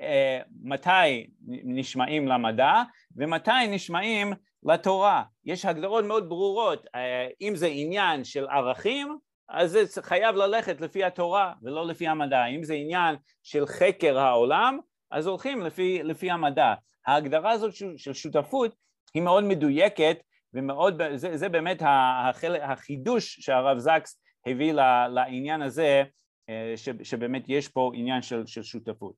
[0.00, 2.82] אה, מתי נשמעים למדע
[3.16, 5.22] ומתי נשמעים לתורה.
[5.44, 9.18] יש הגדרות מאוד ברורות, אה, אם זה עניין של ערכים
[9.50, 12.44] אז זה חייב ללכת לפי התורה ולא לפי המדע.
[12.46, 14.78] אם זה עניין של חקר העולם,
[15.10, 16.74] אז הולכים לפי, לפי המדע.
[17.06, 18.74] ההגדרה הזאת של שותפות
[19.14, 20.16] היא מאוד מדויקת
[20.54, 24.72] ומאוד, זה, זה באמת החל, החידוש שהרב זקס הביא
[25.08, 26.02] לעניין הזה,
[26.48, 29.14] אה, שבאמת יש פה עניין של, של שותפות.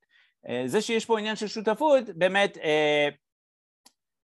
[0.48, 3.08] אה, זה שיש פה עניין של שותפות, באמת אה,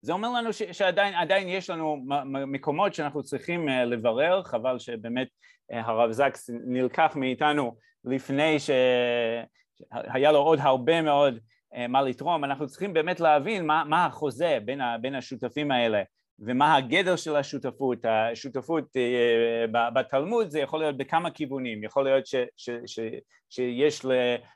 [0.08, 5.28] זה אומר לנו ש, שעדיין יש לנו מקומות שאנחנו צריכים לברר, חבל שבאמת
[5.72, 11.40] הרב זקס נלקח מאיתנו לפני שהיה לו עוד הרבה מאוד
[11.76, 16.02] אה, מה לתרום, אנחנו צריכים באמת להבין מה, מה החוזה בין, ה, בין השותפים האלה
[16.40, 22.36] ומה הגדר של השותפות, השותפות אה, בתלמוד זה יכול להיות בכמה כיוונים, יכול להיות ש,
[22.58, 23.00] ש, ש,
[23.50, 24.06] שיש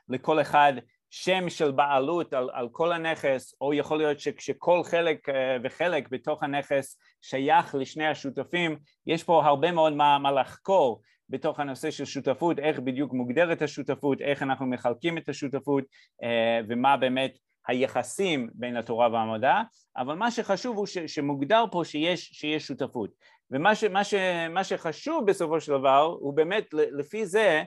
[0.08, 0.72] לכל אחד
[1.14, 6.42] שם של בעלות על, על כל הנכס, או יכול להיות שכשכל חלק אה, וחלק בתוך
[6.42, 12.58] הנכס שייך לשני השותפים, יש פה הרבה מאוד מה, מה לחקור בתוך הנושא של שותפות,
[12.58, 15.84] איך בדיוק מוגדרת השותפות, איך אנחנו מחלקים את השותפות
[16.22, 17.38] אה, ומה באמת
[17.68, 19.60] היחסים בין התורה והמדע,
[19.96, 23.10] אבל מה שחשוב הוא ש, שמוגדר פה שיש, שיש שותפות.
[23.50, 24.14] ומה ש, מה ש,
[24.50, 27.62] מה שחשוב בסופו של דבר הוא באמת לפי זה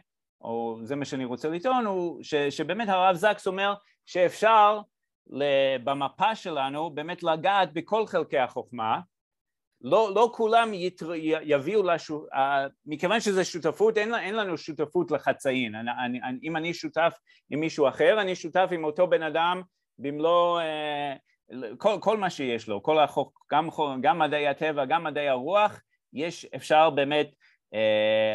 [0.46, 3.74] או זה מה שאני רוצה לטעון, הוא ש, שבאמת הרב זקס אומר
[4.06, 4.80] שאפשר
[5.84, 9.00] במפה שלנו באמת לגעת בכל חלקי החוכמה,
[9.82, 11.12] לא, לא כולם יתר,
[11.44, 12.26] יביאו לשו...
[12.86, 17.14] מכיוון שזה שותפות, אין, אין לנו שותפות לחצאין, אני, אני, אם אני שותף
[17.50, 19.62] עם מישהו אחר, אני שותף עם אותו בן אדם
[20.00, 21.16] במלוא, אה,
[21.78, 23.70] כל, כל מה שיש לו, כל החוק, גם,
[24.02, 25.82] גם מדעי הטבע, גם מדעי הרוח,
[26.14, 27.36] יש, אפשר באמת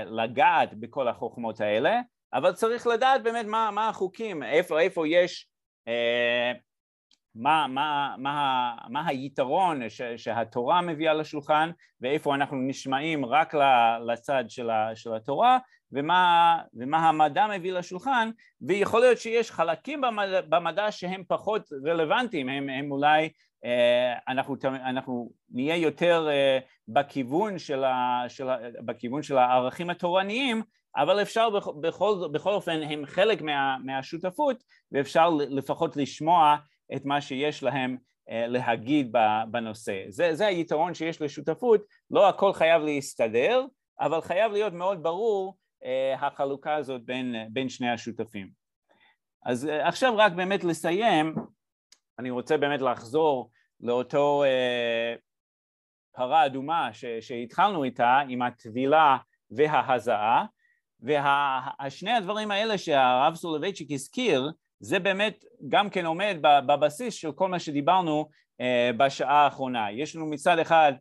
[0.06, 2.00] לגעת בכל החוכמות האלה,
[2.32, 5.48] אבל צריך לדעת באמת מה, מה החוקים, איפה, איפה יש,
[5.88, 6.52] אה,
[7.34, 11.70] מה, מה, מה, מה היתרון ש, שהתורה מביאה לשולחן
[12.00, 13.54] ואיפה אנחנו נשמעים רק
[14.06, 15.58] לצד של, ה, של התורה
[15.92, 18.30] ומה, ומה המדע מביא לשולחן
[18.62, 23.28] ויכול להיות שיש חלקים במדע, במדע שהם פחות רלוונטיים, הם, הם אולי אה,
[24.28, 26.58] אנחנו, אנחנו נהיה יותר אה,
[26.88, 30.62] בכיוון של, ה, של, ה, בכיוון של הערכים התורניים,
[30.96, 31.48] אבל אפשר
[31.80, 34.56] בכל, בכל אופן, הם חלק מה, מהשותפות
[34.92, 36.56] ואפשר לפחות לשמוע
[36.96, 37.96] את מה שיש להם
[38.30, 39.12] אה, להגיד
[39.50, 40.02] בנושא.
[40.08, 41.80] זה, זה היתרון שיש לשותפות,
[42.10, 43.64] לא הכל חייב להסתדר,
[44.00, 45.56] אבל חייב להיות מאוד ברור
[46.18, 48.48] החלוקה הזאת בין, בין שני השותפים.
[49.46, 51.34] אז עכשיו רק באמת לסיים
[52.20, 53.50] אני רוצה באמת לחזור
[53.80, 55.14] לאותו אה,
[56.16, 59.16] פרה אדומה ש, שהתחלנו איתה עם הטבילה
[59.50, 60.44] וההזעה.
[61.02, 64.50] ושני הדברים האלה שהרב סולובייצ'יק הזכיר
[64.80, 68.28] זה באמת גם כן עומד בבסיס של כל מה שדיברנו
[68.60, 69.92] אה, בשעה האחרונה.
[69.92, 70.92] יש לנו מצד אחד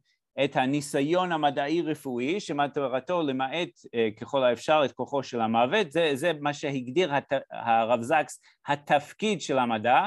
[0.43, 6.31] את הניסיון המדעי רפואי שמטרתו למעט אה, ככל האפשר את כוחו של המוות, זה, זה
[6.41, 10.01] מה שהגדיר הת, הרב זקס התפקיד של המדע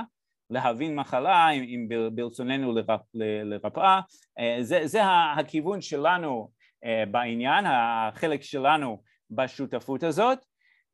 [0.52, 4.00] להבין מחלה אם ברצוננו לרפ, לרפאה,
[4.38, 5.00] אה, זה, זה
[5.36, 6.50] הכיוון שלנו
[6.84, 10.38] אה, בעניין, החלק שלנו בשותפות הזאת,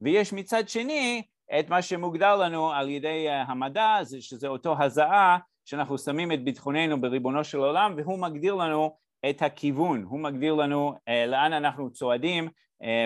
[0.00, 1.22] ויש מצד שני
[1.58, 7.44] את מה שמוגדר לנו על ידי המדע, שזה אותו הזעה שאנחנו שמים את ביטחוננו בריבונו
[7.44, 8.96] של עולם והוא מגדיר לנו
[9.30, 10.94] את הכיוון, הוא מגדיר לנו
[11.26, 12.48] לאן אנחנו צועדים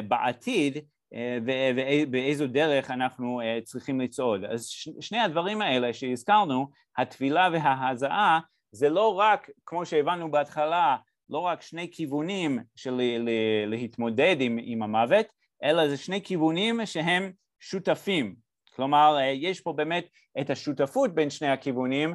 [0.09, 0.79] בעתיד
[1.45, 4.45] ובאיזו דרך אנחנו צריכים לצעוד.
[4.45, 4.67] אז
[5.01, 8.41] שני הדברים האלה שהזכרנו, התפילה וההזעה,
[8.73, 10.97] זה לא רק, כמו שהבנו בהתחלה,
[11.31, 13.01] לא רק שני כיוונים של
[13.67, 15.27] להתמודד עם, עם המוות,
[15.65, 18.35] אלא זה שני כיוונים שהם שותפים.
[18.77, 20.07] כלומר, יש פה באמת
[20.41, 22.15] את השותפות בין שני הכיוונים,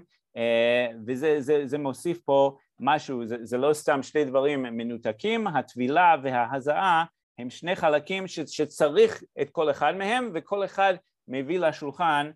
[1.07, 7.05] וזה זה, זה מוסיף פה משהו, זה, זה לא סתם שני דברים מנותקים, הטבילה וההזעה
[7.39, 10.93] הם שני חלקים ש, שצריך את כל אחד מהם, וכל אחד
[11.27, 12.31] מביא לשולחן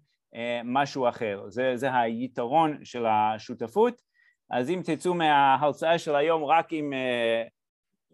[0.63, 1.43] משהו אחר.
[1.47, 4.01] זה, זה היתרון של השותפות.
[4.51, 6.93] אז אם תצאו מההרצאה של היום רק עם,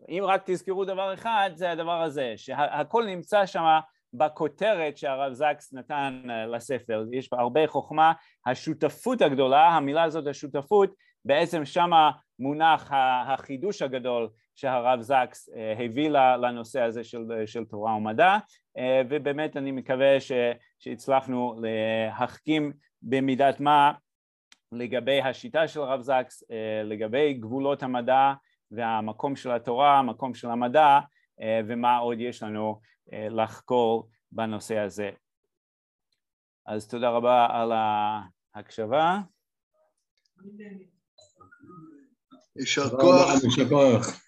[0.10, 3.80] אם רק תזכרו דבר אחד, זה הדבר הזה, שהכל נמצא שם
[4.14, 6.22] בכותרת שהרב זקס נתן
[6.54, 8.14] לספר, יש בה הרבה חוכמה,
[8.46, 10.94] השותפות הגדולה, המילה הזאת השותפות,
[11.28, 12.92] בעצם שמה מונח
[13.26, 15.50] החידוש הגדול שהרב זקס
[15.80, 18.38] הביא לנושא הזה של, של תורה ומדע,
[19.10, 20.32] ובאמת אני מקווה ש,
[20.80, 23.92] שהצלחנו להחכים במידת מה
[24.72, 26.44] לגבי השיטה של הרב זקס,
[26.84, 28.34] לגבי גבולות המדע
[28.72, 31.00] והמקום של התורה, המקום של המדע,
[31.68, 32.80] ומה עוד יש לנו
[33.12, 35.10] לחקור בנושא הזה.
[36.66, 37.72] אז תודה רבה על
[38.56, 39.20] ההקשבה.
[42.56, 43.44] יישר כוח.
[43.44, 44.22] יישר כוח.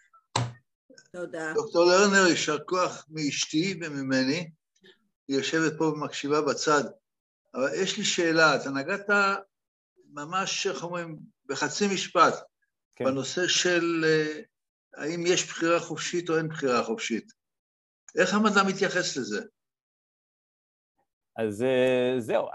[1.11, 1.53] תודה.
[1.53, 4.51] דוקטור לרנר, יישר כוח מאשתי וממני.
[5.27, 6.83] היא יושבת פה ומקשיבה בצד.
[7.55, 9.09] אבל יש לי שאלה, אתה נגעת
[10.13, 12.33] ממש, איך אומרים, בחצי משפט,
[12.95, 13.05] כן.
[13.05, 14.05] בנושא של
[14.93, 17.31] האם יש בחירה חופשית או אין בחירה חופשית.
[18.17, 19.41] איך המדע מתייחס לזה?
[21.37, 21.65] אז
[22.19, 22.47] זהו,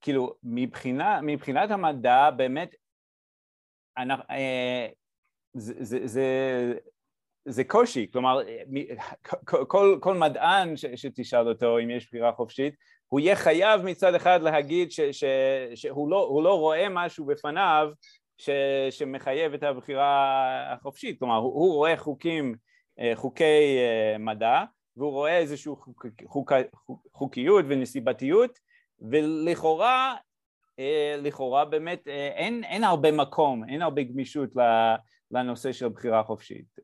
[0.00, 2.74] כאילו, מבחינה, מבחינת המדע, באמת,
[5.54, 6.24] זה, זה, זה,
[7.44, 8.40] זה קושי, כלומר,
[9.68, 12.74] כל, כל מדען ש, שתשאל אותו אם יש בחירה חופשית,
[13.08, 15.24] הוא יהיה חייב מצד אחד להגיד ש, ש,
[15.74, 17.88] שהוא לא, לא רואה משהו בפניו
[18.38, 18.50] ש,
[18.90, 22.54] שמחייב את הבחירה החופשית, כלומר, הוא, הוא רואה חוקים,
[23.14, 23.78] חוקי
[24.18, 24.64] מדע,
[24.96, 26.52] והוא רואה איזושהי חוק, חוק,
[27.12, 28.58] חוקיות ונסיבתיות,
[29.00, 30.16] ולכאורה,
[31.18, 34.50] לכאורה באמת אין, אין הרבה מקום, אין הרבה גמישות
[35.30, 36.76] לנושא של בחירה חופשית.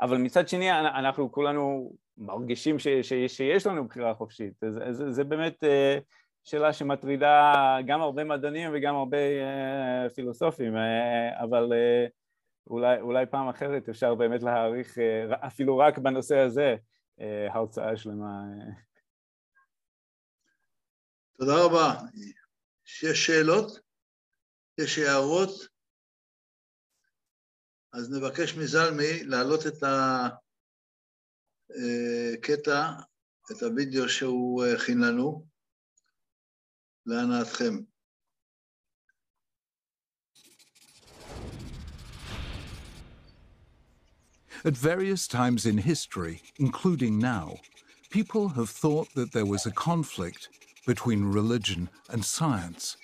[0.00, 5.24] אבל מצד שני אנחנו כולנו מרגישים ש, ש, שיש לנו בחירה חופשית, אז, אז זה
[5.24, 5.64] באמת
[6.44, 7.52] שאלה שמטרידה
[7.86, 9.16] גם הרבה מדענים וגם הרבה
[10.14, 10.74] פילוסופים,
[11.42, 11.72] אבל
[12.66, 14.98] אולי, אולי פעם אחרת אפשר באמת להעריך
[15.30, 16.76] אפילו רק בנושא הזה
[17.50, 18.42] הרצאה שלמה.
[21.38, 21.94] תודה רבה.
[23.02, 23.80] יש שאלות?
[24.80, 25.68] יש הערות?
[27.92, 29.82] אז נבקש מזלמי להעלות את
[32.34, 32.92] הקטע,
[33.52, 35.46] את הוידאו שהוא הכין לנו,
[37.06, 37.74] להנאתכם.
[44.64, 47.60] At various times in history, including now,
[48.10, 50.48] people have thought that there was a conflict
[50.88, 52.96] between religion and science.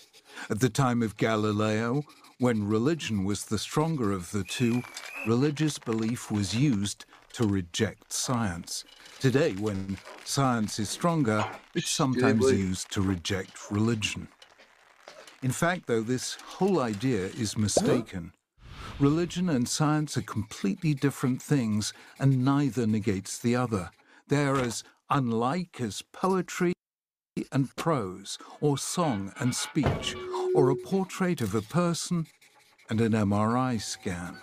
[0.49, 2.03] At the time of Galileo,
[2.39, 4.82] when religion was the stronger of the two,
[5.26, 7.05] religious belief was used
[7.35, 8.85] to reject science.
[9.20, 14.28] Today, when science is stronger, it's sometimes used to reject religion.
[15.43, 18.32] In fact, though, this whole idea is mistaken.
[18.99, 23.91] Religion and science are completely different things, and neither negates the other.
[24.28, 26.72] They are as unlike as poetry
[27.51, 30.14] and prose, or song and speech,
[30.55, 32.26] or a portrait of a person
[32.91, 34.39] and an MRI scan.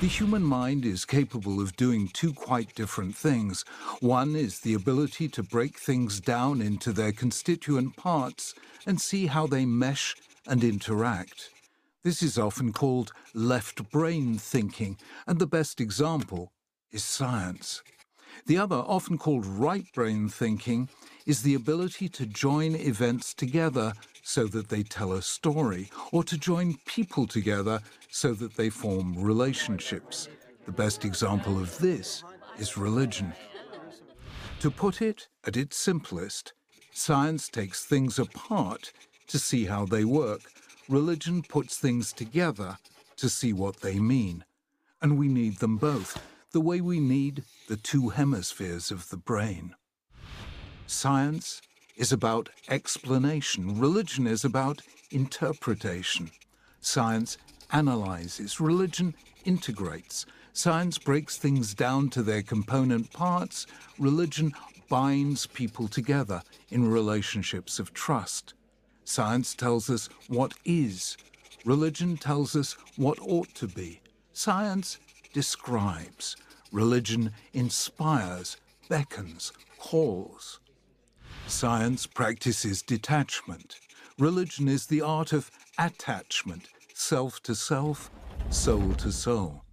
[0.00, 3.64] The human mind is capable of doing two quite different things.
[4.00, 8.54] One is the ability to break things down into their constituent parts
[8.86, 10.14] and see how they mesh
[10.46, 11.50] and interact.
[12.04, 16.52] This is often called left brain thinking, and the best example
[16.90, 17.82] is science.
[18.46, 20.88] The other, often called right brain thinking,
[21.26, 26.38] is the ability to join events together so that they tell a story, or to
[26.38, 27.80] join people together
[28.10, 30.28] so that they form relationships.
[30.66, 32.22] The best example of this
[32.58, 33.32] is religion.
[34.60, 36.52] To put it at its simplest,
[36.92, 38.92] science takes things apart
[39.26, 40.42] to see how they work
[40.88, 42.76] religion puts things together
[43.16, 44.44] to see what they mean.
[45.00, 46.20] And we need them both,
[46.52, 49.74] the way we need the two hemispheres of the brain.
[50.86, 51.62] Science
[51.96, 56.30] is about explanation, religion is about interpretation.
[56.80, 57.38] Science
[57.72, 60.26] analyzes, religion integrates.
[60.52, 63.66] Science breaks things down to their component parts,
[63.98, 64.52] religion
[64.90, 68.52] binds people together in relationships of trust.
[69.04, 71.16] Science tells us what is,
[71.64, 74.00] religion tells us what ought to be.
[74.34, 74.98] Science
[75.32, 76.36] describes,
[76.70, 78.56] religion inspires,
[78.88, 80.60] beckons, calls.
[81.46, 83.78] Science practices detachment.
[84.18, 88.10] Religion is the art of attachment, self to self,
[88.50, 89.64] soul to soul.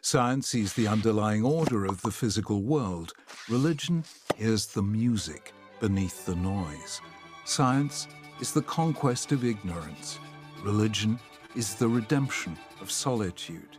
[0.00, 3.12] Science sees the underlying order of the physical world.
[3.48, 4.04] Religion
[4.36, 7.00] hears the music beneath the noise.
[7.44, 8.08] Science
[8.40, 10.18] is the conquest of ignorance.
[10.62, 11.18] Religion
[11.54, 13.78] is the redemption of solitude.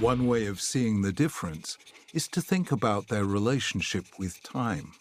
[0.00, 1.78] One way of seeing the difference
[2.12, 4.92] is to think about their relationship with time.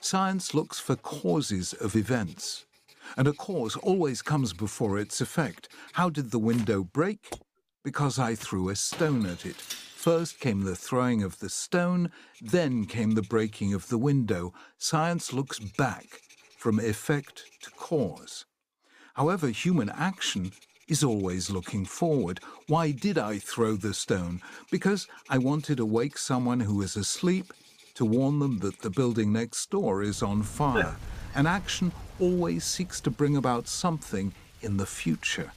[0.00, 2.66] Science looks for causes of events,
[3.16, 5.68] and a cause always comes before its effect.
[5.92, 7.30] How did the window break?
[7.84, 9.56] Because I threw a stone at it.
[9.56, 12.10] First came the throwing of the stone,
[12.40, 14.52] then came the breaking of the window.
[14.78, 16.20] Science looks back
[16.56, 18.46] from effect to cause.
[19.14, 20.52] However, human action
[20.88, 22.40] is always looking forward.
[22.66, 24.40] Why did I throw the stone?
[24.70, 27.52] Because I wanted to wake someone who is asleep
[27.94, 30.96] to warn them that the building next door is on fire.
[31.34, 34.32] An action always seeks to bring about something
[34.62, 35.52] in the future.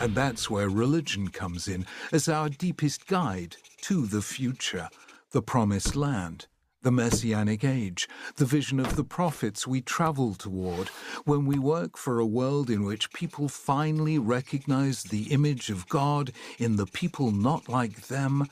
[0.00, 4.88] And that's where religion comes in as our deepest guide to the future,
[5.30, 6.46] the promised land
[6.84, 10.88] the Messianic age, the vision of the prophets we travel toward,
[11.24, 16.30] when we work for a world in which people finally recognize the image of God
[16.58, 18.46] in the people not like them,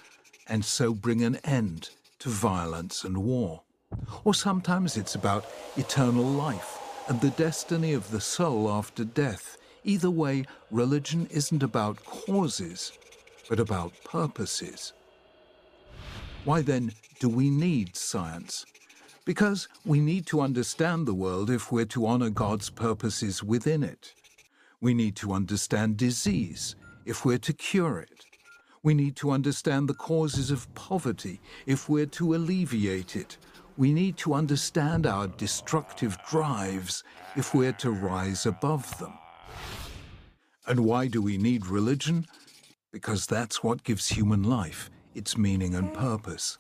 [0.49, 3.63] and so bring an end to violence and war.
[4.25, 5.45] Or sometimes it's about
[5.77, 6.79] eternal life
[7.09, 9.59] and the destiny of the soul after death.
[9.85, 12.93] Either way, religion isn't about causes,
[13.51, 14.95] but about purposes.
[16.45, 16.91] Why then
[17.21, 18.67] do we need science?
[19.25, 24.13] Because we need to understand the world if we're to honor God's purposes within it.
[24.81, 26.75] We need to understand disease
[27.05, 28.27] if we're to cure it.
[28.83, 33.39] We need to understand the causes of poverty if we're to alleviate it.
[33.77, 37.05] We need to understand our destructive drives
[37.37, 39.13] if we're to rise above them.
[40.67, 42.27] And why do we need religion?
[42.91, 46.59] Because that's what gives human life its meaning and purpose.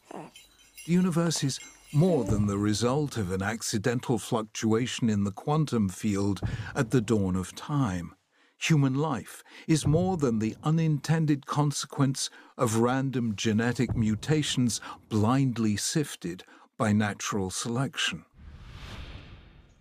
[0.87, 1.61] The universe is
[1.93, 6.41] more than the result of an accidental fluctuation in the quantum field
[6.75, 8.15] at the dawn of time.
[8.59, 16.45] Human life is more than the unintended consequence of random genetic mutations blindly sifted
[16.79, 18.25] by natural selection.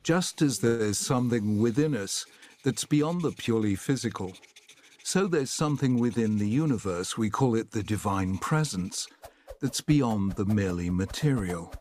[0.04, 2.26] Just as there's something within us
[2.64, 4.34] that's beyond the purely physical,
[5.12, 9.10] so there's something within the universe, we call it the divine presence,
[9.60, 11.74] that's beyond the merely material.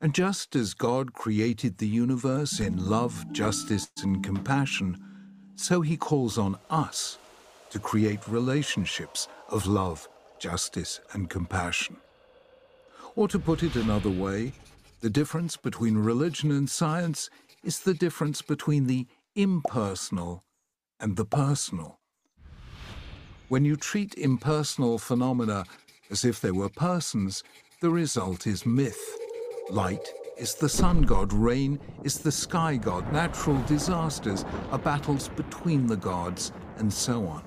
[0.00, 4.96] And just as God created the universe in love, justice, and compassion,
[5.54, 7.18] so he calls on us
[7.68, 11.98] to create relationships of love, justice, and compassion.
[13.16, 14.54] Or to put it another way,
[15.02, 17.28] the difference between religion and science
[17.62, 20.42] is the difference between the impersonal
[20.98, 22.00] and the personal.
[23.48, 25.66] When you treat impersonal phenomena
[26.10, 27.44] as if they were persons,
[27.80, 29.16] the result is myth.
[29.70, 35.86] Light is the sun god, rain is the sky god, natural disasters are battles between
[35.86, 37.44] the gods, and so on.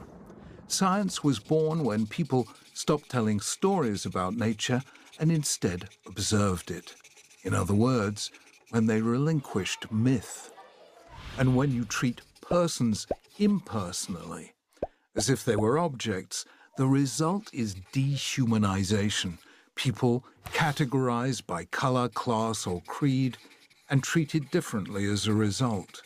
[0.67, 4.81] Science was born when people stopped telling stories about nature
[5.19, 6.95] and instead observed it.
[7.43, 8.31] In other words,
[8.69, 10.53] when they relinquished myth.
[11.37, 13.05] And when you treat persons
[13.37, 14.53] impersonally,
[15.15, 16.45] as if they were objects,
[16.77, 19.37] the result is dehumanization.
[19.75, 23.37] People categorized by color, class, or creed,
[23.89, 26.01] and treated differently as a result.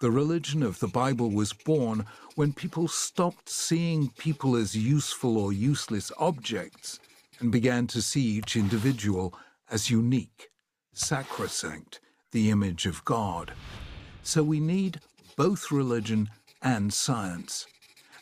[0.00, 5.52] The religion of the Bible was born when people stopped seeing people as useful or
[5.52, 6.98] useless objects
[7.38, 9.34] and began to see each individual
[9.70, 10.50] as unique,
[10.92, 12.00] sacrosanct,
[12.32, 13.52] the image of God.
[14.22, 15.00] So we need
[15.36, 16.30] both religion
[16.62, 17.66] and science.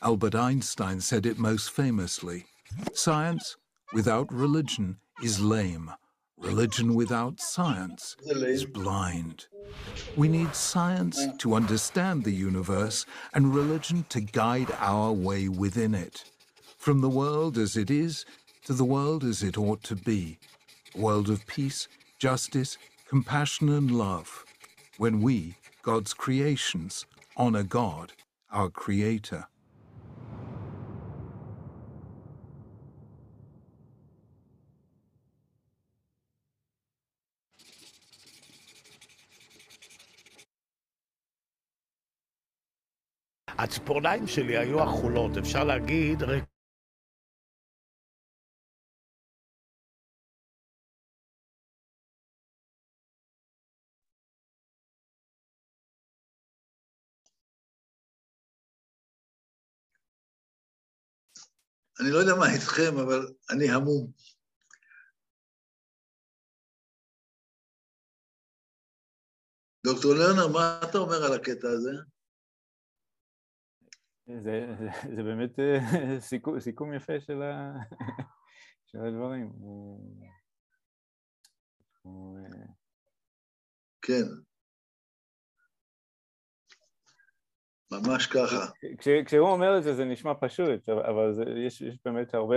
[0.03, 2.47] Albert Einstein said it most famously
[2.95, 3.57] Science
[3.93, 5.91] without religion is lame.
[6.39, 9.47] Religion without science is blind.
[10.17, 16.25] We need science to understand the universe and religion to guide our way within it.
[16.79, 18.25] From the world as it is
[18.65, 20.39] to the world as it ought to be.
[20.95, 21.89] A world of peace,
[22.19, 24.47] justice, compassion and love
[24.97, 27.05] when we, God's creations,
[27.37, 28.13] honor God,
[28.51, 29.47] our Creator.
[43.63, 46.23] הציפורניים שלי היו אכולות, אפשר להגיד,
[62.01, 64.13] אני לא יודע מה איתכם, אבל אני המום.
[69.87, 72.20] דוקטור לרנר, מה אתה אומר על הקטע הזה?
[74.39, 75.81] זה, זה, זה באמת אה,
[76.21, 77.73] סיכום, סיכום יפה של, ה,
[78.91, 79.47] של הדברים.
[79.47, 80.11] הוא,
[82.03, 82.67] הוא, אה,
[84.03, 84.23] כן.
[87.93, 88.73] ממש ככה.
[88.99, 92.57] כש, כשהוא אומר את זה זה נשמע פשוט, אבל זה, יש, יש באמת הרבה,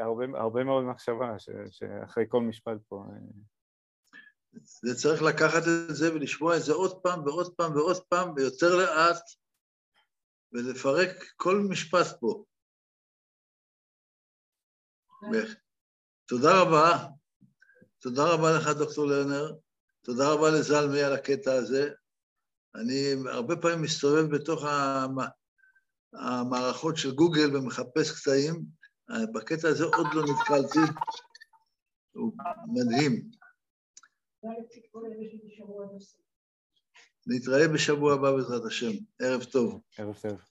[0.00, 3.04] הרבה, הרבה מאוד מחשבה ש, שאחרי כל משפט פה.
[3.08, 3.18] אה,
[4.82, 8.76] זה צריך לקחת את זה ולשמוע את זה עוד פעם ועוד פעם ועוד פעם ויותר
[8.76, 9.22] לאט
[10.52, 12.44] ולפרק כל משפט פה.
[16.26, 17.06] תודה רבה.
[17.98, 19.52] תודה רבה לך, דוקטור לרנר.
[20.02, 21.90] תודה רבה לזלמי על הקטע הזה.
[22.74, 24.64] אני הרבה פעמים מסתובב בתוך
[26.12, 28.64] המערכות של גוגל ומחפש קטעים.
[29.34, 30.92] בקטע הזה עוד לא נתקלתי.
[32.12, 32.32] הוא
[32.74, 33.30] מדהים.
[37.30, 38.90] נתראה בשבוע הבא בעזרת השם.
[39.20, 39.80] ערב טוב.
[39.98, 40.49] ערב טוב.